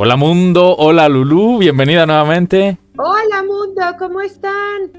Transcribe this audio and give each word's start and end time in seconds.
Hola 0.00 0.14
mundo, 0.14 0.76
hola 0.76 1.08
Lulu, 1.08 1.58
bienvenida 1.58 2.06
nuevamente. 2.06 2.78
Hola 2.96 3.42
mundo, 3.42 3.82
¿cómo 3.98 4.20
están? 4.20 4.92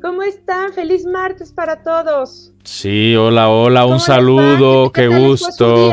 ¿Cómo 0.00 0.22
están? 0.22 0.72
Feliz 0.72 1.04
martes 1.04 1.52
para 1.52 1.82
todos. 1.82 2.50
Sí, 2.64 3.14
hola, 3.14 3.50
hola, 3.50 3.84
un 3.84 4.00
saludo, 4.00 4.90
qué, 4.90 5.08
gusto. 5.08 5.92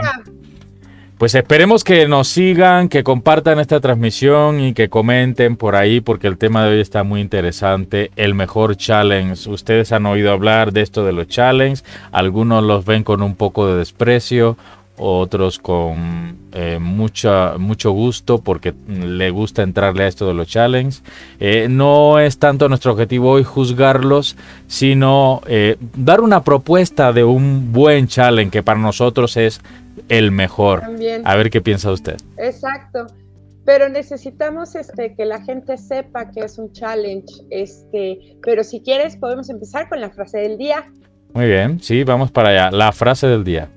Pues 1.17 1.35
esperemos 1.35 1.83
que 1.83 2.07
nos 2.07 2.29
sigan, 2.29 2.87
que 2.87 3.03
compartan 3.03 3.59
esta 3.59 3.81
transmisión 3.81 4.61
y 4.61 4.73
que 4.73 4.87
comenten 4.87 5.57
por 5.57 5.75
ahí 5.75 5.99
porque 5.99 6.27
el 6.27 6.37
tema 6.37 6.63
de 6.63 6.75
hoy 6.75 6.79
está 6.79 7.03
muy 7.03 7.19
interesante. 7.19 8.09
El 8.15 8.35
mejor 8.35 8.77
challenge. 8.77 9.49
Ustedes 9.49 9.91
han 9.91 10.05
oído 10.05 10.31
hablar 10.31 10.71
de 10.71 10.79
esto 10.81 11.03
de 11.03 11.11
los 11.11 11.27
challenges. 11.27 11.83
Algunos 12.13 12.63
los 12.63 12.85
ven 12.85 13.03
con 13.03 13.21
un 13.21 13.35
poco 13.35 13.67
de 13.67 13.75
desprecio, 13.75 14.57
otros 14.97 15.57
con 15.57 16.37
eh, 16.53 16.77
mucho 16.79 17.91
gusto 17.91 18.39
porque 18.39 18.73
le 18.87 19.31
gusta 19.31 19.63
entrarle 19.63 20.03
a 20.03 20.07
esto 20.07 20.27
de 20.27 20.33
los 20.33 20.47
challenges. 20.47 21.03
Eh, 21.39 21.67
no 21.69 22.19
es 22.19 22.37
tanto 22.37 22.69
nuestro 22.69 22.91
objetivo 22.91 23.31
hoy 23.31 23.43
juzgarlos, 23.43 24.35
sino 24.67 25.41
eh, 25.47 25.77
dar 25.95 26.21
una 26.21 26.43
propuesta 26.43 27.11
de 27.11 27.23
un 27.23 27.71
buen 27.71 28.07
challenge 28.07 28.51
que 28.51 28.63
para 28.63 28.79
nosotros 28.79 29.35
es 29.37 29.61
el 30.09 30.31
mejor. 30.31 30.83
A 31.23 31.35
ver 31.35 31.49
qué 31.49 31.61
piensa 31.61 31.91
usted. 31.91 32.17
Exacto. 32.37 33.07
Pero 33.65 33.87
necesitamos 33.87 34.75
este, 34.75 35.15
que 35.15 35.25
la 35.25 35.41
gente 35.41 35.77
sepa 35.77 36.29
que 36.31 36.41
es 36.41 36.57
un 36.57 36.71
challenge. 36.73 37.33
Este, 37.49 38.37
pero 38.43 38.63
si 38.63 38.81
quieres, 38.81 39.15
podemos 39.15 39.49
empezar 39.49 39.87
con 39.87 40.01
la 40.01 40.09
frase 40.09 40.39
del 40.39 40.57
día. 40.57 40.85
Muy 41.33 41.47
bien, 41.47 41.79
sí, 41.79 42.03
vamos 42.03 42.29
para 42.29 42.49
allá. 42.49 42.71
La 42.71 42.91
frase 42.91 43.27
del 43.27 43.43
día. 43.43 43.69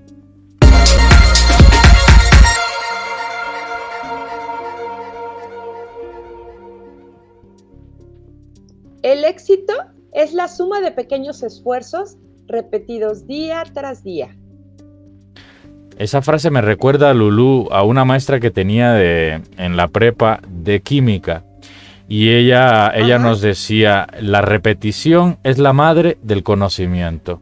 El 9.07 9.25
éxito 9.25 9.73
es 10.13 10.33
la 10.33 10.49
suma 10.49 10.81
de 10.81 10.91
pequeños 10.91 11.45
esfuerzos 11.45 12.17
repetidos 12.49 13.29
día 13.29 13.63
tras 13.73 14.03
día. 14.03 14.37
Esa 15.97 16.23
frase 16.23 16.51
me 16.51 16.61
recuerda 16.61 17.11
a 17.11 17.15
Lulu, 17.15 17.69
a 17.71 17.85
una 17.85 18.05
maestra 18.05 18.41
que 18.41 18.51
tenía 18.51 18.95
de, 18.95 19.43
en 19.59 19.77
la 19.77 19.87
prepa 19.87 20.41
de 20.49 20.81
química. 20.81 21.45
Y 22.09 22.31
ella, 22.31 22.91
ella 22.97 23.21
nos 23.21 23.41
decía, 23.41 24.09
la 24.21 24.41
repetición 24.43 25.39
es 25.45 25.59
la 25.59 25.73
madre 25.73 26.19
del 26.23 26.43
conocimiento. 26.43 27.41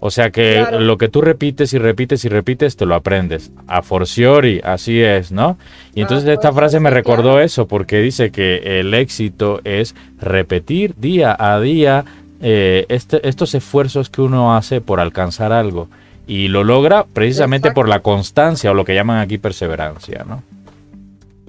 O 0.00 0.10
sea 0.10 0.30
que 0.30 0.64
lo 0.78 0.98
que 0.98 1.08
tú 1.08 1.20
repites 1.20 1.72
y 1.72 1.78
repites 1.78 2.24
y 2.24 2.28
repites, 2.28 2.76
te 2.76 2.86
lo 2.86 2.94
aprendes. 2.94 3.50
A 3.66 3.82
forciori, 3.82 4.60
así 4.62 5.00
es, 5.00 5.32
¿no? 5.32 5.56
Y 5.94 6.02
entonces 6.02 6.28
ah, 6.28 6.32
esta 6.34 6.50
pues, 6.50 6.60
frase 6.60 6.80
me 6.80 6.90
recordó 6.90 7.40
eso, 7.40 7.66
porque 7.66 8.00
dice 8.00 8.30
que 8.30 8.80
el 8.80 8.94
éxito 8.94 9.60
es 9.64 9.94
repetir 10.18 10.94
día 10.96 11.36
a 11.38 11.60
día 11.60 12.04
eh, 12.42 12.84
este, 12.88 13.26
estos 13.26 13.54
esfuerzos 13.54 14.10
que 14.10 14.22
uno 14.22 14.56
hace 14.56 14.80
por 14.80 15.00
alcanzar 15.00 15.52
algo. 15.52 15.88
Y 16.26 16.48
lo 16.48 16.64
logra 16.64 17.04
precisamente 17.04 17.70
por 17.70 17.88
la 17.88 18.00
constancia 18.00 18.72
o 18.72 18.74
lo 18.74 18.84
que 18.84 18.94
llaman 18.94 19.20
aquí 19.20 19.38
perseverancia, 19.38 20.24
¿no? 20.26 20.42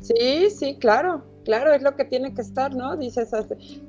Sí, 0.02 0.50
sí, 0.52 0.78
claro 0.80 1.24
claro, 1.48 1.74
es 1.74 1.82
lo 1.82 1.96
que 1.96 2.04
tiene 2.04 2.34
que 2.34 2.42
estar, 2.42 2.76
¿no? 2.76 2.98
Dices, 2.98 3.30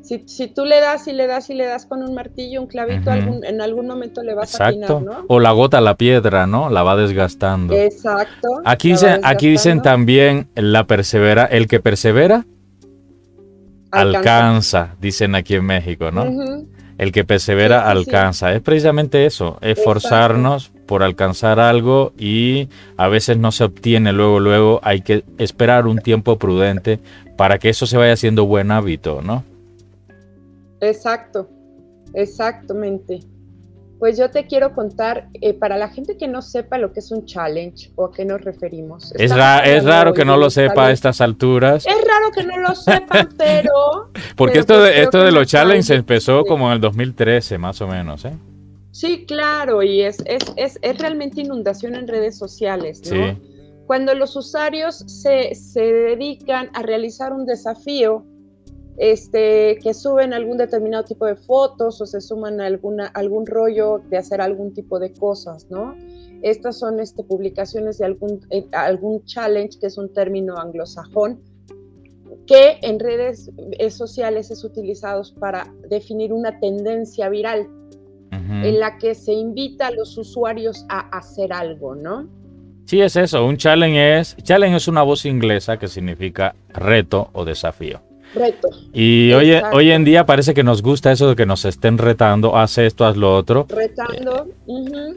si, 0.00 0.22
si 0.28 0.46
tú 0.46 0.64
le 0.64 0.80
das 0.80 1.08
y 1.08 1.12
le 1.12 1.26
das 1.26 1.50
y 1.50 1.54
le 1.54 1.66
das 1.66 1.86
con 1.86 2.04
un 2.04 2.14
martillo, 2.14 2.60
un 2.62 2.68
clavito, 2.68 3.10
en 3.12 3.60
algún 3.60 3.88
momento 3.88 4.22
le 4.22 4.32
vas 4.32 4.60
a 4.60 4.68
atinar, 4.68 5.02
¿no? 5.02 5.24
O 5.26 5.40
la 5.40 5.50
gota 5.50 5.78
a 5.78 5.80
la 5.80 5.96
piedra, 5.96 6.46
¿no? 6.46 6.70
La 6.70 6.84
va 6.84 6.94
desgastando. 6.94 7.74
Exacto. 7.74 8.48
Aquí, 8.64 8.92
dicen, 8.92 9.20
aquí 9.24 9.48
dicen 9.48 9.82
también 9.82 10.48
la 10.54 10.86
persevera, 10.86 11.46
el 11.46 11.66
que 11.66 11.80
persevera 11.80 12.46
alcanza, 13.90 14.94
dicen 15.00 15.34
aquí 15.34 15.56
en 15.56 15.64
México, 15.64 16.12
¿no? 16.12 16.26
El 16.98 17.12
que 17.12 17.24
persevera 17.24 17.88
alcanza. 17.88 18.52
Es 18.52 18.60
precisamente 18.60 19.24
eso, 19.24 19.56
esforzarnos 19.60 20.70
por 20.86 21.02
alcanzar 21.02 21.60
algo 21.60 22.12
y 22.18 22.68
a 22.96 23.08
veces 23.08 23.38
no 23.38 23.52
se 23.52 23.64
obtiene 23.64 24.12
luego, 24.12 24.40
luego 24.40 24.80
hay 24.82 25.02
que 25.02 25.24
esperar 25.38 25.86
un 25.86 25.98
tiempo 25.98 26.38
prudente 26.38 26.98
para 27.36 27.58
que 27.58 27.68
eso 27.68 27.86
se 27.86 27.96
vaya 27.96 28.14
haciendo 28.14 28.46
buen 28.46 28.72
hábito, 28.72 29.22
¿no? 29.22 29.44
Exacto, 30.80 31.48
exactamente. 32.14 33.20
Pues 33.98 34.16
yo 34.16 34.30
te 34.30 34.46
quiero 34.46 34.74
contar, 34.74 35.28
eh, 35.34 35.54
para 35.54 35.76
la 35.76 35.88
gente 35.88 36.16
que 36.16 36.28
no 36.28 36.40
sepa 36.40 36.78
lo 36.78 36.92
que 36.92 37.00
es 37.00 37.10
un 37.10 37.26
challenge 37.26 37.90
o 37.96 38.06
a 38.06 38.12
qué 38.12 38.24
nos 38.24 38.40
referimos. 38.40 39.12
Es, 39.16 39.32
es 39.32 39.84
raro 39.84 40.14
que 40.14 40.24
no 40.24 40.36
lo 40.36 40.50
sepa 40.50 40.86
a 40.86 40.92
estas 40.92 41.20
alturas. 41.20 41.84
Es 41.86 41.94
raro 41.94 42.30
que 42.32 42.44
no 42.44 42.56
lo 42.58 42.74
sepan, 42.74 43.28
pero... 43.36 44.10
Porque 44.36 44.60
esto, 44.60 44.80
de, 44.80 44.90
pues 44.90 45.02
esto 45.02 45.22
de 45.24 45.32
los 45.32 45.46
challenges 45.46 45.90
empezó 45.90 46.44
como 46.44 46.68
en 46.68 46.74
el 46.74 46.80
2013, 46.80 47.58
más 47.58 47.80
o 47.80 47.88
menos, 47.88 48.24
¿eh? 48.24 48.36
Sí, 48.92 49.24
claro, 49.26 49.82
y 49.82 50.02
es, 50.02 50.22
es, 50.26 50.42
es, 50.56 50.78
es 50.80 50.98
realmente 50.98 51.40
inundación 51.40 51.94
en 51.94 52.08
redes 52.08 52.38
sociales, 52.38 53.00
¿no? 53.10 53.26
Sí 53.26 53.38
cuando 53.88 54.14
los 54.14 54.36
usuarios 54.36 54.96
se, 55.06 55.80
dedican 55.80 56.68
a 56.74 56.82
realizar 56.82 57.32
un 57.32 57.46
desafío, 57.46 58.22
este, 58.98 59.78
que 59.80 59.94
suben 59.94 60.32
algún 60.32 60.58
determinado 60.58 61.04
tipo 61.04 61.24
de 61.24 61.36
fotos 61.36 62.00
o 62.00 62.06
se 62.06 62.20
suman 62.20 62.60
a 62.60 62.66
alguna, 62.66 63.06
algún 63.06 63.46
rollo 63.46 64.02
de 64.10 64.18
hacer 64.18 64.40
algún 64.40 64.74
tipo 64.74 64.98
de 64.98 65.12
cosas, 65.12 65.68
¿no? 65.70 65.94
Estas 66.42 66.78
son 66.78 66.98
este, 66.98 67.22
publicaciones 67.22 67.98
de 67.98 68.06
algún, 68.06 68.40
eh, 68.50 68.66
algún 68.72 69.24
challenge, 69.24 69.78
que 69.78 69.86
es 69.86 69.98
un 69.98 70.12
término 70.12 70.56
anglosajón, 70.58 71.40
que 72.46 72.78
en 72.82 72.98
redes 72.98 73.50
eh, 73.78 73.90
sociales 73.90 74.50
es 74.50 74.64
utilizado 74.64 75.22
para 75.38 75.72
definir 75.88 76.32
una 76.32 76.58
tendencia 76.58 77.28
viral 77.28 77.68
en 78.50 78.80
la 78.80 78.96
que 78.96 79.14
se 79.14 79.34
invita 79.34 79.88
a 79.88 79.90
los 79.90 80.16
usuarios 80.16 80.86
a 80.88 81.00
hacer 81.16 81.52
algo, 81.52 81.94
¿no? 81.94 82.26
Sí, 82.86 83.02
es 83.02 83.14
eso. 83.16 83.44
Un 83.44 83.58
challenge 83.58 84.18
es. 84.18 84.36
Challenge 84.42 84.74
es 84.74 84.88
una 84.88 85.02
voz 85.02 85.26
inglesa 85.26 85.78
que 85.78 85.86
significa 85.86 86.56
reto 86.70 87.28
o 87.34 87.44
desafío. 87.44 88.07
Reto. 88.34 88.68
Y 88.92 89.32
hoy, 89.32 89.52
hoy, 89.72 89.90
en 89.90 90.04
día 90.04 90.26
parece 90.26 90.54
que 90.54 90.62
nos 90.62 90.82
gusta 90.82 91.12
eso 91.12 91.28
de 91.28 91.36
que 91.36 91.46
nos 91.46 91.64
estén 91.64 91.98
retando, 91.98 92.56
haz 92.56 92.78
esto, 92.78 93.06
haz 93.06 93.16
lo 93.16 93.34
otro. 93.34 93.66
Retando. 93.68 94.48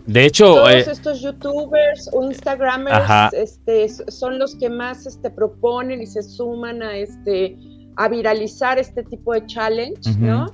De 0.06 0.26
hecho, 0.26 0.46
todos 0.46 0.72
eh, 0.72 0.86
estos 0.90 1.22
youtubers 1.22 2.10
o 2.14 2.24
instagramers 2.24 3.34
este, 3.34 3.90
son 3.90 4.40
los 4.40 4.56
que 4.56 4.70
más 4.70 5.06
este, 5.06 5.30
proponen 5.30 6.02
y 6.02 6.08
se 6.08 6.24
suman 6.24 6.82
a 6.82 6.96
este 6.96 7.58
a 7.98 8.08
viralizar 8.08 8.80
este 8.80 9.04
tipo 9.04 9.34
de 9.34 9.46
challenge, 9.46 10.10
¿no? 10.18 10.54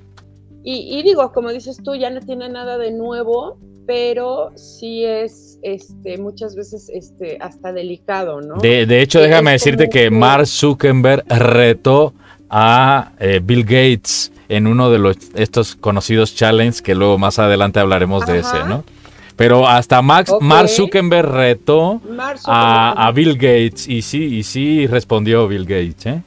Y, 0.63 0.97
y, 0.97 1.03
digo, 1.03 1.31
como 1.31 1.51
dices 1.51 1.77
tú, 1.83 1.95
ya 1.95 2.09
no 2.09 2.19
tiene 2.19 2.49
nada 2.49 2.77
de 2.77 2.91
nuevo, 2.91 3.57
pero 3.87 4.51
sí 4.55 5.05
es 5.05 5.57
este, 5.61 6.17
muchas 6.17 6.55
veces 6.55 6.91
este, 6.93 7.37
hasta 7.39 7.71
delicado, 7.71 8.41
¿no? 8.41 8.55
De, 8.57 9.01
hecho, 9.01 9.21
déjame 9.21 9.51
decirte 9.51 9.87
que 9.89 10.11
Mark 10.11 10.45
Zuckerberg 10.45 11.23
retó 11.29 12.13
a 12.49 13.11
eh, 13.19 13.41
Bill 13.43 13.63
Gates 13.63 14.31
en 14.49 14.67
uno 14.67 14.89
de 14.89 14.99
los, 14.99 15.17
estos 15.35 15.75
conocidos 15.75 16.35
challenges 16.35 16.81
que 16.81 16.95
luego 16.95 17.17
más 17.17 17.39
adelante 17.39 17.79
hablaremos 17.79 18.25
de 18.25 18.39
ese, 18.39 18.63
¿no? 18.65 18.83
Pero 19.35 19.67
hasta 19.67 20.01
Max, 20.01 20.33
Mark 20.41 20.67
Zuckerberg 20.67 21.29
retó 21.29 22.01
A, 22.45 23.07
a, 23.07 23.11
Bill 23.11 23.35
Gates 23.35 23.87
y 23.87 24.01
sí, 24.01 24.23
y 24.37 24.43
sí 24.43 24.87
respondió 24.87 25.47
Bill 25.47 25.65
Gates, 25.65 26.05
¿eh? 26.07 26.23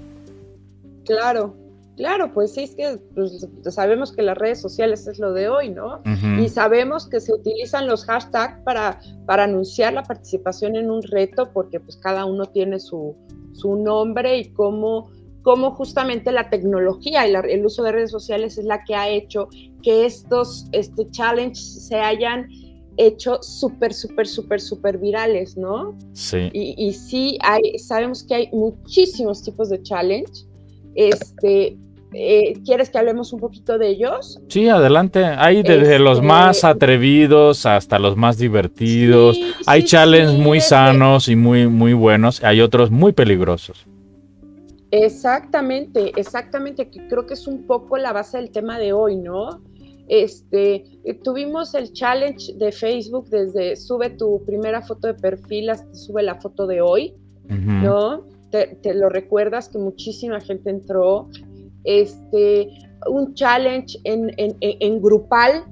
Claro, 1.05 1.57
Claro, 2.01 2.33
pues 2.33 2.55
sí, 2.55 2.63
es 2.63 2.75
que 2.75 2.99
pues, 3.15 3.47
sabemos 3.69 4.11
que 4.13 4.23
las 4.23 4.39
redes 4.39 4.59
sociales 4.59 5.07
es 5.07 5.19
lo 5.19 5.35
de 5.35 5.51
hoy, 5.51 5.69
¿no? 5.69 6.01
Y 6.43 6.49
sabemos 6.49 7.07
que 7.07 7.21
se 7.21 7.34
utilizan 7.34 7.87
los 7.87 8.07
hashtags 8.07 8.59
para, 8.65 9.01
para 9.27 9.45
anunciar 9.45 9.93
la 9.93 10.03
participación 10.03 10.77
en 10.77 10.91
un 10.91 11.03
reto, 11.03 11.51
porque 11.53 11.78
pues 11.78 11.99
cada 11.99 12.25
uno 12.25 12.47
tiene 12.47 12.81
su, 12.81 13.15
su 13.53 13.77
nombre 13.77 14.39
y 14.39 14.51
cómo, 14.51 15.11
cómo 15.51 15.73
justamente 15.73 16.31
la 16.31 16.49
tecnología 16.49 17.27
y 17.27 17.35
el 17.35 17.67
uso 17.67 17.83
de 17.83 17.91
redes 17.91 18.13
sociales 18.13 18.57
es 18.57 18.67
la 18.67 18.85
que 18.85 18.95
ha 18.95 19.09
hecho 19.09 19.49
que 19.83 20.07
estos 20.07 20.67
este, 20.71 21.11
challenges 21.11 21.89
se 21.89 21.97
hayan 21.97 22.47
hecho 22.97 23.43
súper, 23.43 23.93
súper, 23.93 24.29
súper, 24.29 24.61
súper 24.61 24.99
virales, 24.99 25.57
¿no? 25.57 25.99
Sí. 26.13 26.51
Y, 26.53 26.77
y 26.79 26.93
sí, 26.93 27.37
hay, 27.43 27.81
sabemos 27.81 28.23
que 28.23 28.35
hay 28.37 28.49
muchísimos 28.53 29.43
tipos 29.43 29.71
de 29.71 29.83
challenge. 29.83 30.31
Este, 30.95 31.77
eh, 32.13 32.53
¿Quieres 32.65 32.89
que 32.89 32.99
hablemos 32.99 33.33
un 33.33 33.41
poquito 33.41 33.77
de 33.77 33.89
ellos? 33.89 34.39
Sí, 34.47 34.69
adelante. 34.69 35.25
Hay 35.25 35.65
desde 35.65 35.99
los 35.99 36.19
este, 36.19 36.29
más 36.29 36.63
atrevidos 36.63 37.67
hasta 37.67 37.99
los 37.99 38.17
más 38.17 38.39
divertidos. 38.39 39.37
Hay 39.67 39.83
challenges 39.83 40.39
muy 40.39 40.61
sanos 40.61 41.27
y 41.27 41.35
muy, 41.35 41.67
muy 41.67 41.93
buenos. 41.93 42.45
Hay 42.45 42.61
otros 42.61 42.93
muy 42.93 43.11
peligrosos. 43.11 43.85
Exactamente, 44.91 46.13
exactamente, 46.16 46.91
que 46.91 47.07
creo 47.07 47.27
que 47.27 47.34
es 47.34 47.47
un 47.47 47.66
poco 47.66 47.97
la 47.97 48.13
base 48.13 48.39
del 48.39 48.51
tema 48.51 48.78
de 48.78 48.92
hoy, 48.92 49.16
¿no? 49.16 49.63
Este, 50.09 50.84
eh, 51.04 51.15
tuvimos 51.22 51.75
el 51.75 51.92
challenge 51.92 52.54
de 52.54 52.72
Facebook 52.72 53.28
desde 53.28 53.77
sube 53.77 54.10
tu 54.10 54.45
primera 54.45 54.83
foto 54.83 55.07
de 55.07 55.15
perfil 55.15 55.71
hasta 55.71 55.95
sube 55.95 56.25
la 56.25 56.34
foto 56.41 56.66
de 56.66 56.81
hoy, 56.81 57.15
¿no? 57.48 58.25
te, 58.51 58.95
lo 58.95 59.09
recuerdas 59.09 59.69
que 59.69 59.78
muchísima 59.78 60.41
gente 60.41 60.71
entró, 60.71 61.28
este, 61.84 62.69
un 63.09 63.34
challenge 63.34 63.98
en, 64.04 64.33
en, 64.37 65.01
grupal 65.01 65.65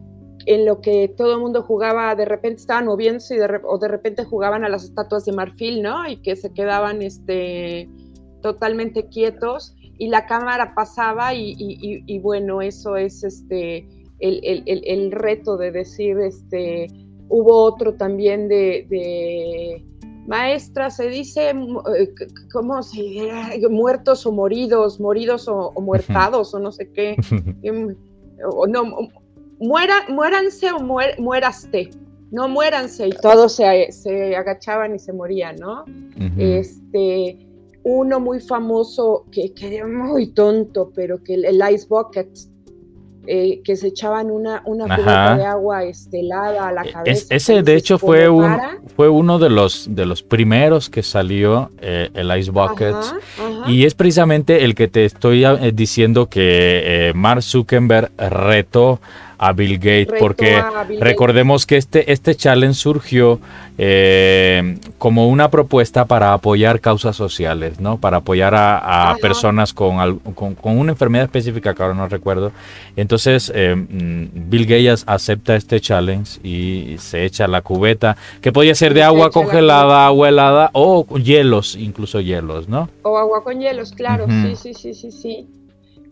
en 0.47 0.65
lo 0.65 0.81
que 0.81 1.13
todo 1.17 1.35
el 1.35 1.41
mundo 1.41 1.63
jugaba, 1.63 2.15
de 2.15 2.25
repente 2.25 2.61
estaban 2.61 2.87
moviéndose 2.87 3.35
y 3.35 3.39
de, 3.39 3.61
o 3.65 3.79
de 3.79 3.89
repente 3.89 4.25
jugaban 4.25 4.65
a 4.65 4.69
las 4.69 4.85
estatuas 4.85 5.25
de 5.25 5.33
marfil, 5.33 5.83
¿no? 5.83 6.09
Y 6.09 6.19
que 6.19 6.37
se 6.37 6.53
quedaban 6.53 7.03
este, 7.03 7.91
totalmente 8.41 9.09
quietos 9.09 9.75
y 9.99 10.09
la 10.09 10.27
cámara 10.27 10.75
pasaba 10.75 11.35
y, 11.35 12.19
bueno, 12.21 12.63
eso 12.63 12.97
es 12.97 13.25
este, 13.25 13.87
el, 14.21 15.13
reto 15.13 15.57
de 15.57 15.73
decir, 15.73 16.19
este, 16.19 16.87
hubo 17.29 17.65
otro 17.65 17.95
también 17.95 18.49
de, 18.49 19.85
maestra, 20.27 20.91
se 20.91 21.09
dice, 21.09 21.51
eh, 21.51 22.15
¿cómo 22.53 22.83
se 22.83 23.01
Muertos 23.71 24.27
o 24.27 24.33
moridos, 24.33 25.01
moridos 25.01 25.49
o, 25.49 25.73
muertados 25.81 26.55
o 26.55 26.59
no 26.59 26.73
sé 26.73 26.91
qué. 26.93 27.17
O 28.55 28.69
no, 28.69 28.85
muera, 29.59 29.95
muéranse 30.09 30.71
o 30.71 30.79
mueraste, 30.79 31.91
no 32.31 32.49
muéranse 32.49 33.09
y 33.09 33.11
todos 33.11 33.57
se, 33.57 33.91
se, 33.91 34.37
agachaban 34.37 34.95
y 34.95 35.01
se 35.01 35.13
morían, 35.13 35.57
¿no? 35.57 35.85
Este 36.39 37.48
uno 37.83 38.21
muy 38.21 38.41
famoso 38.41 39.25
que, 39.31 39.53
que 39.53 39.85
muy 39.85 40.29
tonto, 40.29 40.93
pero 40.95 41.23
que 41.23 41.35
el, 41.35 41.63
Ice 41.73 41.87
Bucket, 41.89 42.29
eh, 43.27 43.61
que 43.63 43.77
se 43.77 43.89
echaban 43.89 44.31
una, 44.31 44.63
una 44.65 44.85
cubeta 44.97 45.37
de 45.37 45.45
agua 45.45 45.85
estelada 45.85 46.69
a 46.69 46.73
la 46.73 46.85
cabeza. 46.85 47.35
ese 47.35 47.63
de 47.63 47.75
hecho 47.75 47.99
fue, 47.99 48.29
un, 48.29 48.57
fue 48.97 49.09
uno 49.09 49.39
de 49.39 49.51
los, 49.51 49.95
de 49.95 50.07
los 50.07 50.23
primeros 50.23 50.89
que 50.89 51.03
salió, 51.03 51.71
eh, 51.81 52.09
el 52.15 52.37
Ice 52.39 52.51
Bucket, 52.51 52.97
y 53.67 53.85
es 53.85 53.95
precisamente 53.95 54.65
el 54.65 54.75
que 54.75 54.89
te 54.89 55.05
estoy 55.05 55.45
eh, 55.45 55.73
diciendo 55.75 56.29
que 56.29 57.13
Mark 57.15 57.43
Zuckerberg 57.43 58.11
retó 58.17 59.01
a 59.39 59.53
Bill 59.53 59.79
Gates, 59.79 60.15
porque 60.19 60.63
recordemos 61.01 61.65
que 61.65 61.77
este, 61.77 62.13
este 62.13 62.35
challenge 62.35 62.75
surgió 62.75 63.39
eh, 63.79 64.79
como 64.99 65.29
una 65.29 65.49
propuesta 65.49 66.05
para 66.05 66.33
apoyar 66.33 66.81
causas 66.81 67.15
sociales, 67.15 67.79
¿no? 67.79 67.99
Para 67.99 68.19
apoyar 68.19 68.53
a, 68.57 69.17
personas 69.23 69.73
con, 69.73 70.19
con, 70.35 70.79
una 70.79 70.93
enfermedad 70.93 71.27
específica 71.27 71.75
que 71.75 71.83
ahora 71.83 71.95
no 71.95 72.09
recuerdo. 72.09 72.51
Entonces, 72.97 73.53
eh, 73.55 73.77
mm, 73.77 74.51
Bill 74.51 74.67
Gates 74.67 75.05
acepta 75.07 75.55
este 75.55 75.81
challenge 75.81 76.41
y 76.43 76.97
se 76.99 77.25
echa 77.25 77.47
la 77.47 77.63
cubeta, 77.63 78.17
que 78.41 78.51
podía 78.51 78.75
ser 78.75 78.95
de 78.95 79.05
agua 79.05 79.31
congelada, 79.31 80.07
agua 80.07 80.29
helada 80.29 80.71
o 80.73 81.07
hielos, 81.17 81.77
incluso 81.77 82.21
hielos, 82.21 82.69
¿no? 82.69 82.91
O 83.03 83.17
agua 83.17 83.45
con 83.45 83.61
hielos, 83.61 83.93
claro, 83.93 84.27
sí, 84.27 84.57
sí, 84.57 84.75
sí, 84.75 84.95
sí, 84.95 85.13
sí. 85.13 85.49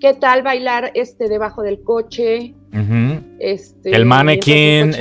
¿Qué 0.01 0.13
tal 0.13 0.43
bailar 0.43 0.93
este 0.95 1.29
debajo 1.29 1.63
del 1.63 1.83
coche? 1.83 2.55
Este, 3.39 3.95
el 3.95 4.05
mannequin. 4.05 4.95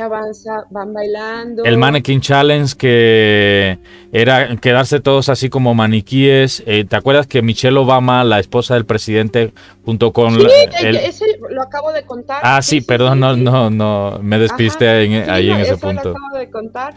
van 0.70 0.94
bailando. 0.94 1.64
El 1.64 1.78
mannequin 1.78 2.22
challenge 2.22 2.76
que 2.76 3.80
era 4.12 4.56
quedarse 4.58 5.00
todos 5.00 5.30
así 5.30 5.50
como 5.50 5.74
maniquíes. 5.74 6.64
Eh, 6.66 6.86
¿Te 6.86 6.96
acuerdas 6.96 7.28
que 7.28 7.42
Michelle 7.42 7.78
Obama, 7.78 8.24
la 8.24 8.40
esposa 8.40 8.76
del 8.76 8.86
presidente, 8.86 9.54
junto 9.84 10.12
con. 10.14 10.40
Sí, 10.40 10.48
ese 10.82 11.26
lo 11.50 11.62
acabo 11.62 11.92
de 11.92 12.04
contar. 12.04 12.42
Ah, 12.44 12.62
sí, 12.62 12.82
perdón, 12.82 13.20
no, 13.20 13.36
no, 13.36 13.70
no, 13.70 14.20
me 14.22 14.38
despiste 14.38 14.88
ahí 14.88 15.50
en 15.50 15.60
ese 15.60 15.78
punto. 15.78 16.10
Lo 16.10 16.18
acabo 16.18 16.38
de 16.38 16.50
contar. 16.50 16.94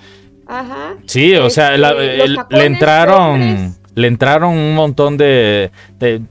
Ajá. 0.47 0.97
Sí, 1.07 1.35
o 1.37 1.51
sea, 1.51 1.75
este, 1.75 2.57
le 2.57 2.65
entraron 2.65 3.77
le 3.99 4.07
entraron 4.07 4.57
un 4.57 4.75
montón 4.77 5.17
de, 5.17 5.73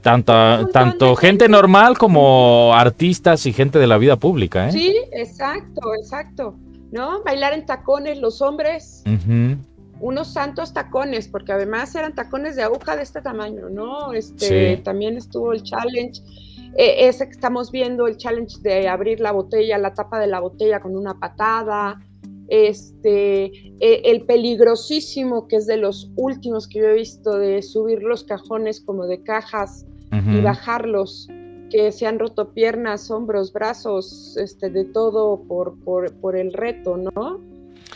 tanto, 0.00 0.32
tanto 0.72 1.14
gente 1.16 1.48
normal 1.48 1.98
como 1.98 2.72
artistas 2.74 3.44
y 3.44 3.52
gente 3.52 3.78
de 3.78 3.86
la 3.86 3.98
vida 3.98 4.16
pública. 4.16 4.68
¿eh? 4.68 4.72
Sí, 4.72 4.96
exacto, 5.12 5.94
exacto. 5.94 6.56
¿No? 6.90 7.22
Bailar 7.22 7.52
en 7.52 7.66
tacones 7.66 8.18
los 8.18 8.40
hombres. 8.40 9.04
Unos 10.00 10.32
santos 10.32 10.72
tacones, 10.72 11.28
porque 11.28 11.52
además 11.52 11.94
eran 11.94 12.14
tacones 12.14 12.56
de 12.56 12.62
aguja 12.62 12.96
de 12.96 13.02
este 13.02 13.20
tamaño, 13.20 13.68
¿no? 13.68 14.14
Este, 14.14 14.78
También 14.78 15.18
estuvo 15.18 15.52
el 15.52 15.62
challenge. 15.62 16.22
E, 16.76 17.08
ese 17.08 17.26
que 17.26 17.32
estamos 17.32 17.70
viendo, 17.70 18.06
el 18.06 18.16
challenge 18.16 18.60
de 18.62 18.88
abrir 18.88 19.20
la 19.20 19.32
botella, 19.32 19.76
la 19.76 19.92
tapa 19.92 20.18
de 20.18 20.28
la 20.28 20.40
botella 20.40 20.80
con 20.80 20.96
una 20.96 21.18
patada 21.18 22.00
este, 22.48 23.44
e, 23.80 24.02
el 24.04 24.22
peligrosísimo, 24.24 25.48
que 25.48 25.56
es 25.56 25.66
de 25.66 25.76
los 25.76 26.10
últimos 26.16 26.66
que 26.66 26.80
yo 26.80 26.86
he 26.86 26.94
visto, 26.94 27.38
de 27.38 27.62
subir 27.62 28.02
los 28.02 28.24
cajones 28.24 28.80
como 28.80 29.06
de 29.06 29.22
cajas 29.22 29.84
y 30.10 30.40
bajarlos, 30.40 31.28
que 31.70 31.92
se 31.92 32.06
han 32.06 32.18
roto 32.18 32.54
piernas, 32.54 33.10
hombros, 33.10 33.52
brazos, 33.52 34.36
este, 34.38 34.70
de 34.70 34.86
todo 34.86 35.42
por, 35.42 35.78
por, 35.84 36.36
el 36.36 36.54
reto, 36.54 36.96
¿no? 36.96 37.40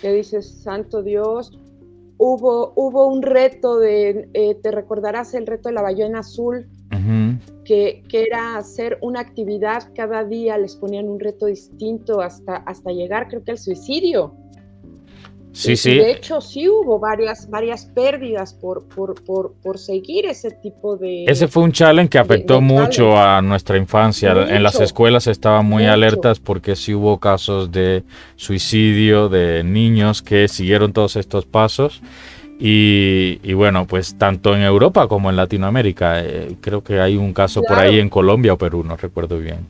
Que 0.03 0.13
dices, 0.13 0.47
santo 0.47 1.03
Dios, 1.03 1.59
hubo, 2.19 2.75
hubo 2.77 3.07
un 3.07 3.23
reto 3.23 3.79
de, 3.79 4.29
eh, 4.35 4.55
te 4.57 4.71
recordarás 4.71 5.33
el 5.33 5.47
reto 5.47 5.71
de 5.71 5.75
la 5.75 5.83
ballena 5.83 6.19
azul, 6.19 6.69
que, 7.65 8.03
que, 8.09 8.25
era 8.25 8.59
hacer 8.59 8.99
una 9.01 9.21
actividad 9.21 9.91
cada 9.95 10.25
día, 10.25 10.59
les 10.59 10.77
ponían 10.77 11.09
un 11.09 11.19
reto 11.19 11.47
distinto 11.47 12.21
hasta, 12.21 12.57
hasta 12.57 12.91
llegar, 12.91 13.29
creo 13.29 13.43
que 13.43 13.53
al 13.53 13.59
suicidio. 13.59 14.35
Sí, 15.53 15.77
sí. 15.77 15.97
De 15.97 16.13
hecho, 16.13 16.41
sí 16.41 16.67
hubo 16.67 16.99
varias, 16.99 17.49
varias 17.51 17.85
pérdidas 17.85 18.55
por, 18.55 18.85
por, 18.89 19.23
por, 19.23 19.53
por, 19.63 19.79
seguir 19.79 20.25
ese 20.25 20.51
tipo 20.51 20.97
de... 20.97 21.25
Ese 21.25 21.47
fue 21.47 21.63
un 21.63 21.73
challenge 21.73 22.09
que 22.09 22.19
afectó 22.19 22.63
mucho 22.63 23.19
a 23.19 23.43
nuestra 23.43 23.77
infancia. 23.77 24.33
En 24.49 24.63
las 24.63 24.81
escuelas 24.81 25.27
estaban 25.27 25.67
muy 25.67 25.85
alertas 25.85 26.41
porque 26.41 26.75
sí 26.75 26.95
hubo 26.95 27.19
casos 27.19 27.71
de 27.71 28.03
suicidio 28.37 29.29
de 29.29 29.63
niños 29.63 30.23
que 30.23 30.49
siguieron 30.49 30.95
todos 30.95 31.17
estos 31.17 31.45
pasos. 31.45 32.01
Y, 32.59 33.39
y 33.43 33.53
bueno, 33.53 33.87
pues 33.87 34.17
tanto 34.17 34.55
en 34.55 34.63
Europa 34.63 35.07
como 35.07 35.29
en 35.29 35.37
Latinoamérica. 35.37 36.25
Eh, 36.25 36.57
creo 36.63 36.83
que 36.83 36.99
hay 36.99 37.17
un 37.17 37.35
caso 37.35 37.63
por 37.63 37.79
ahí 37.79 37.99
en 37.99 38.09
Colombia 38.09 38.55
o 38.55 38.59
Perú, 38.59 38.85
no 38.85 38.97
recuerdo 38.97 39.39
bien. 39.39 39.67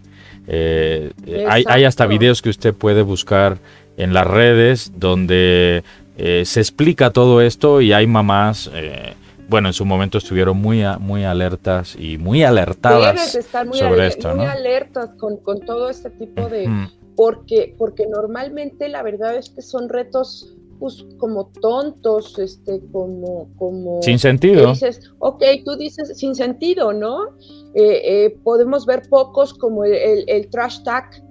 Eh, 0.46 1.12
hay, 1.49 1.64
hay 1.67 1.85
hasta 1.85 2.06
videos 2.06 2.43
que 2.43 2.50
usted 2.50 2.75
puede 2.75 3.02
buscar 3.02 3.58
en 4.02 4.12
las 4.12 4.26
redes 4.26 4.92
donde 4.97 5.82
eh, 6.16 6.44
se 6.44 6.61
explica 6.61 7.11
todo 7.11 7.40
esto 7.40 7.80
y 7.80 7.92
hay 7.92 8.06
mamás, 8.06 8.71
eh, 8.75 9.14
bueno, 9.49 9.68
en 9.68 9.73
su 9.73 9.85
momento 9.85 10.18
estuvieron 10.18 10.59
muy, 10.59 10.82
muy 10.99 11.25
alertas 11.25 11.97
y 11.99 12.18
muy 12.18 12.42
alertadas 12.42 13.38
sobre 13.73 14.06
esto, 14.06 14.35
muy 14.35 14.47
alertas 14.47 15.11
con, 15.18 15.40
todo 15.64 15.88
este 15.88 16.11
tipo 16.11 16.49
de... 16.49 16.68
porque, 17.16 17.75
porque 17.78 18.06
normalmente 18.06 18.88
la 18.88 19.02
verdad 19.02 19.37
es 19.37 19.50
que 19.50 19.62
son 19.62 19.88
retos 19.88 20.54
pues, 20.78 21.04
como 21.18 21.47
tontos, 21.61 22.38
este, 22.38 22.80
como, 22.90 23.49
como... 23.56 24.02
Sin 24.02 24.18
sentido. 24.18 24.71
Dices, 24.71 25.12
ok, 25.18 25.42
tú 25.64 25.76
dices 25.76 26.18
sin 26.18 26.35
sentido, 26.35 26.92
¿no? 26.92 27.37
Eh, 27.75 28.37
podemos 28.42 28.85
ver 28.85 29.09
pocos 29.09 29.54
como 29.54 29.85
el, 29.85 30.25
el 30.26 30.50
trash 30.50 30.82
tag, 30.82 31.23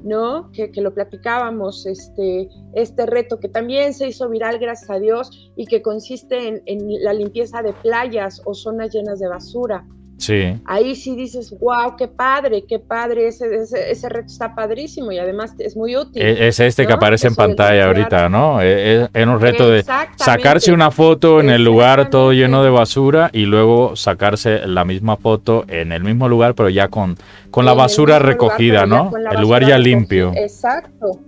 ¿no? 0.00 0.50
Que, 0.52 0.70
lo 0.80 0.94
platicábamos, 0.94 1.86
este, 1.86 2.48
este 2.74 3.06
reto 3.06 3.40
que 3.40 3.48
también 3.48 3.94
se 3.94 4.08
hizo 4.08 4.28
viral, 4.28 4.58
gracias 4.58 4.90
a 4.90 4.98
Dios, 4.98 5.52
y 5.56 5.66
que 5.66 5.82
consiste 5.82 6.48
en, 6.48 6.62
en 6.66 7.02
la 7.02 7.12
limpieza 7.12 7.62
de 7.62 7.72
playas 7.72 8.40
o 8.44 8.54
zonas 8.54 8.92
llenas 8.92 9.18
de 9.18 9.28
basura. 9.28 9.86
Sí. 10.18 10.60
Ahí 10.64 10.96
sí 10.96 11.14
dices, 11.14 11.54
wow, 11.60 11.96
qué 11.96 12.08
padre, 12.08 12.64
qué 12.68 12.80
padre, 12.80 13.28
ese, 13.28 13.46
ese, 13.54 14.08
reto 14.08 14.26
está 14.26 14.52
padrísimo 14.54 15.12
y 15.12 15.18
además 15.18 15.54
es 15.58 15.76
muy 15.76 15.96
útil. 15.96 16.20
E, 16.20 16.48
es 16.48 16.58
este 16.58 16.86
que 16.86 16.92
aparece 16.92 17.28
en 17.28 17.36
pantalla 17.36 17.86
ahorita, 17.86 18.28
¿no? 18.28 18.60
E, 18.60 19.04
es, 19.14 19.26
un 19.26 19.40
reto 19.40 19.70
de 19.70 19.84
sacarse 20.16 20.72
una 20.72 20.90
foto 20.90 21.40
en 21.40 21.50
el 21.50 21.64
lugar 21.64 22.10
todo 22.10 22.32
lleno 22.32 22.64
de 22.64 22.70
basura 22.70 23.30
y 23.32 23.42
luego 23.42 23.94
sacarse 23.94 24.66
la 24.66 24.84
misma 24.84 25.16
foto 25.16 25.64
en 25.68 25.92
el 25.92 26.02
mismo 26.02 26.28
lugar, 26.28 26.56
pero 26.56 26.68
ya 26.68 26.88
con, 26.88 27.16
con 27.52 27.64
la 27.64 27.74
basura 27.74 28.18
recogida, 28.18 28.86
¿no? 28.86 29.12
El 29.30 29.40
lugar 29.40 29.64
ya 29.64 29.78
limpio. 29.78 30.32
Exacto. 30.34 31.20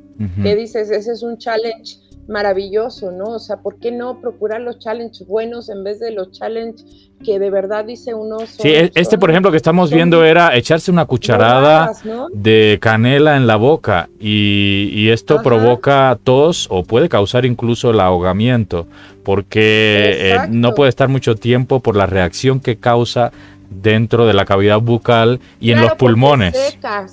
Que 0.43 0.55
dices, 0.55 0.91
ese 0.91 1.13
es 1.13 1.23
un 1.23 1.39
challenge 1.39 2.10
maravilloso, 2.31 3.11
¿no? 3.11 3.25
O 3.31 3.39
sea, 3.39 3.57
¿por 3.57 3.77
qué 3.77 3.91
no 3.91 4.21
procurar 4.21 4.61
los 4.61 4.79
challenges 4.79 5.27
buenos 5.27 5.69
en 5.69 5.85
vez 5.85 5.99
de 5.99 6.13
los 6.13 6.31
challenges 6.31 7.11
que 7.25 7.39
de 7.39 7.51
verdad 7.51 7.85
dice 7.85 8.15
uno? 8.15 8.39
sí, 8.47 8.69
e-, 8.69 8.93
este, 8.95 9.19
por 9.19 9.31
ejemplo, 9.31 9.51
que 9.51 9.57
estamos 9.57 9.91
viendo 9.91 10.25
era 10.25 10.57
echarse 10.57 10.91
una 10.91 11.05
cucharada 11.05 11.93
de 12.33 12.79
canela 12.81 13.37
en 13.37 13.47
la 13.47 13.57
boca 13.57 14.09
y, 14.19 15.09
esto 15.11 15.43
provoca 15.43 16.17
tos 16.23 16.69
o 16.71 16.85
puede 16.85 17.09
causar 17.09 17.45
incluso 17.45 17.91
el 17.91 17.99
ahogamiento 17.99 18.87
porque 19.25 20.31
eh, 20.33 20.39
no 20.51 20.73
puede 20.75 20.89
estar 20.89 21.09
mucho 21.09 21.35
tiempo 21.35 21.81
por 21.81 21.97
la 21.97 22.07
reacción 22.07 22.61
que 22.61 22.77
causa 22.77 23.33
dentro 23.71 24.27
de 24.27 24.35
la 24.35 24.45
cavidad 24.45 24.81
bucal 24.81 25.41
y 25.61 25.71
en 25.71 25.81
los 25.81 25.95
pulmones. 25.95 26.57
Seca, 26.57 27.07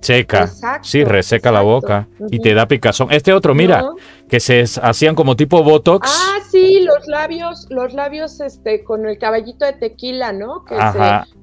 seca. 0.00 0.48
sí, 0.82 1.04
reseca 1.04 1.52
la 1.52 1.60
boca 1.60 2.06
y 2.30 2.38
te 2.38 2.54
da 2.54 2.66
picazón. 2.66 3.08
Este 3.10 3.32
otro, 3.32 3.54
mira, 3.54 3.84
que 4.28 4.40
se 4.40 4.64
hacían 4.82 5.14
como 5.14 5.36
tipo 5.36 5.62
botox. 5.62 6.08
Ah, 6.10 6.38
sí, 6.50 6.80
los 6.80 7.06
labios, 7.08 7.66
los 7.70 7.92
labios 7.92 8.40
este 8.40 8.84
con 8.84 9.06
el 9.06 9.18
caballito 9.18 9.64
de 9.64 9.74
tequila, 9.74 10.32
¿no? 10.32 10.64
Que 10.64 10.76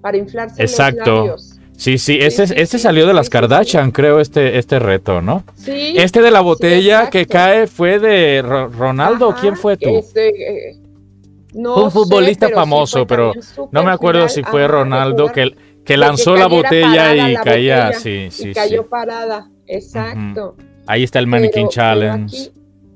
para 0.02 0.18
inflarse 0.18 0.62
Exacto. 0.62 1.12
los 1.12 1.20
labios. 1.20 1.58
Sí, 1.82 1.98
sí, 1.98 2.20
este, 2.22 2.44
este 2.62 2.78
salió 2.78 3.08
de 3.08 3.14
las 3.16 3.28
Kardashian, 3.32 3.90
creo, 3.90 4.20
este, 4.20 4.60
este 4.60 4.78
reto, 4.78 5.20
¿no? 5.24 5.44
Sí. 5.56 5.96
Este 5.98 6.22
de 6.22 6.30
la 6.30 6.42
botella 6.42 7.10
que 7.10 7.26
cae 7.26 7.66
fue 7.66 7.98
de 7.98 8.44
Ronaldo, 8.44 9.36
¿quién 9.42 9.58
fue 9.58 9.78
tú? 9.78 9.98
Este, 9.98 10.78
un 11.54 11.92
futbolista 11.92 12.50
famoso, 12.50 13.06
pero 13.06 13.34
no 13.72 13.84
me 13.84 13.92
acuerdo 13.92 14.28
si 14.30 14.44
fue 14.44 14.68
Ronaldo 14.68 15.28
que, 15.28 15.56
que 15.84 15.98
lanzó 15.98 16.36
la 16.36 16.48
botella 16.48 17.30
y 17.30 17.36
caía, 17.36 17.94
sí, 17.94 18.28
sí, 18.32 18.54
cayó 18.54 18.88
parada, 18.88 19.50
exacto. 19.66 20.56
Ahí 20.88 21.04
está 21.04 21.20
el 21.20 21.28
Mannequin 21.28 21.70
Challenge. 21.70 22.52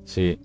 Sí. 0.05 0.39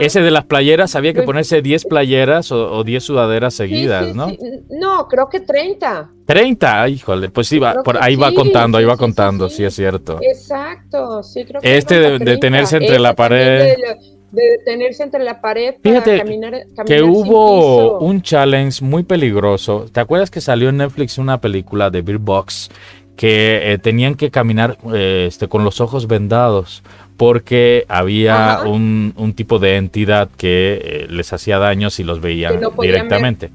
Ese 0.00 0.22
de 0.22 0.30
las 0.30 0.44
playeras, 0.44 0.96
había 0.96 1.12
que 1.12 1.22
ponerse 1.22 1.60
10 1.60 1.84
playeras 1.84 2.50
o, 2.50 2.82
10 2.82 3.04
sudaderas 3.04 3.52
seguidas, 3.52 4.14
¿no? 4.14 4.32
No, 4.70 5.06
creo 5.08 5.28
que 5.28 5.40
30. 5.40 6.10
30, 6.24 6.88
híjole, 6.88 7.28
pues 7.28 7.46
sí, 7.46 7.58
va, 7.58 7.82
por 7.82 8.02
ahí 8.02 8.16
va 8.16 8.32
contando, 8.32 8.78
ahí 8.78 8.84
va 8.86 8.96
contando, 8.96 9.50
sí, 9.50 9.62
es 9.62 9.74
cierto. 9.74 10.18
Exacto, 10.22 11.22
sí, 11.22 11.44
creo 11.44 11.60
que 11.60 11.76
Este 11.76 12.00
de, 12.00 12.18
de, 12.18 12.38
tenerse 12.38 12.78
entre 12.78 12.98
la 12.98 13.14
pared 13.14 13.76
de 14.34 14.58
detenerse 14.58 15.02
entre 15.02 15.22
la 15.22 15.40
pared 15.40 15.74
para 15.82 16.02
Fíjate 16.02 16.18
caminar, 16.18 16.66
que 16.86 17.02
hubo 17.02 17.98
un 18.00 18.22
challenge 18.22 18.84
muy 18.84 19.02
peligroso. 19.02 19.86
¿Te 19.92 20.00
acuerdas 20.00 20.30
que 20.30 20.40
salió 20.40 20.68
en 20.68 20.78
Netflix 20.78 21.18
una 21.18 21.40
película 21.40 21.90
de 21.90 22.02
Beer 22.02 22.18
Box 22.18 22.70
que 23.16 23.72
eh, 23.72 23.78
tenían 23.78 24.16
que 24.16 24.30
caminar 24.30 24.76
eh, 24.92 25.26
este, 25.28 25.48
con 25.48 25.64
los 25.64 25.80
ojos 25.80 26.08
vendados 26.08 26.82
porque 27.16 27.84
había 27.88 28.60
un, 28.64 29.12
tipo 29.36 29.58
de 29.58 29.76
entidad 29.76 30.28
que 30.36 30.80
eh, 30.82 31.06
les 31.08 31.32
hacía 31.32 31.58
daño 31.58 31.90
si 31.90 32.04
los 32.04 32.20
veían 32.20 32.60
directamente. 32.80 33.50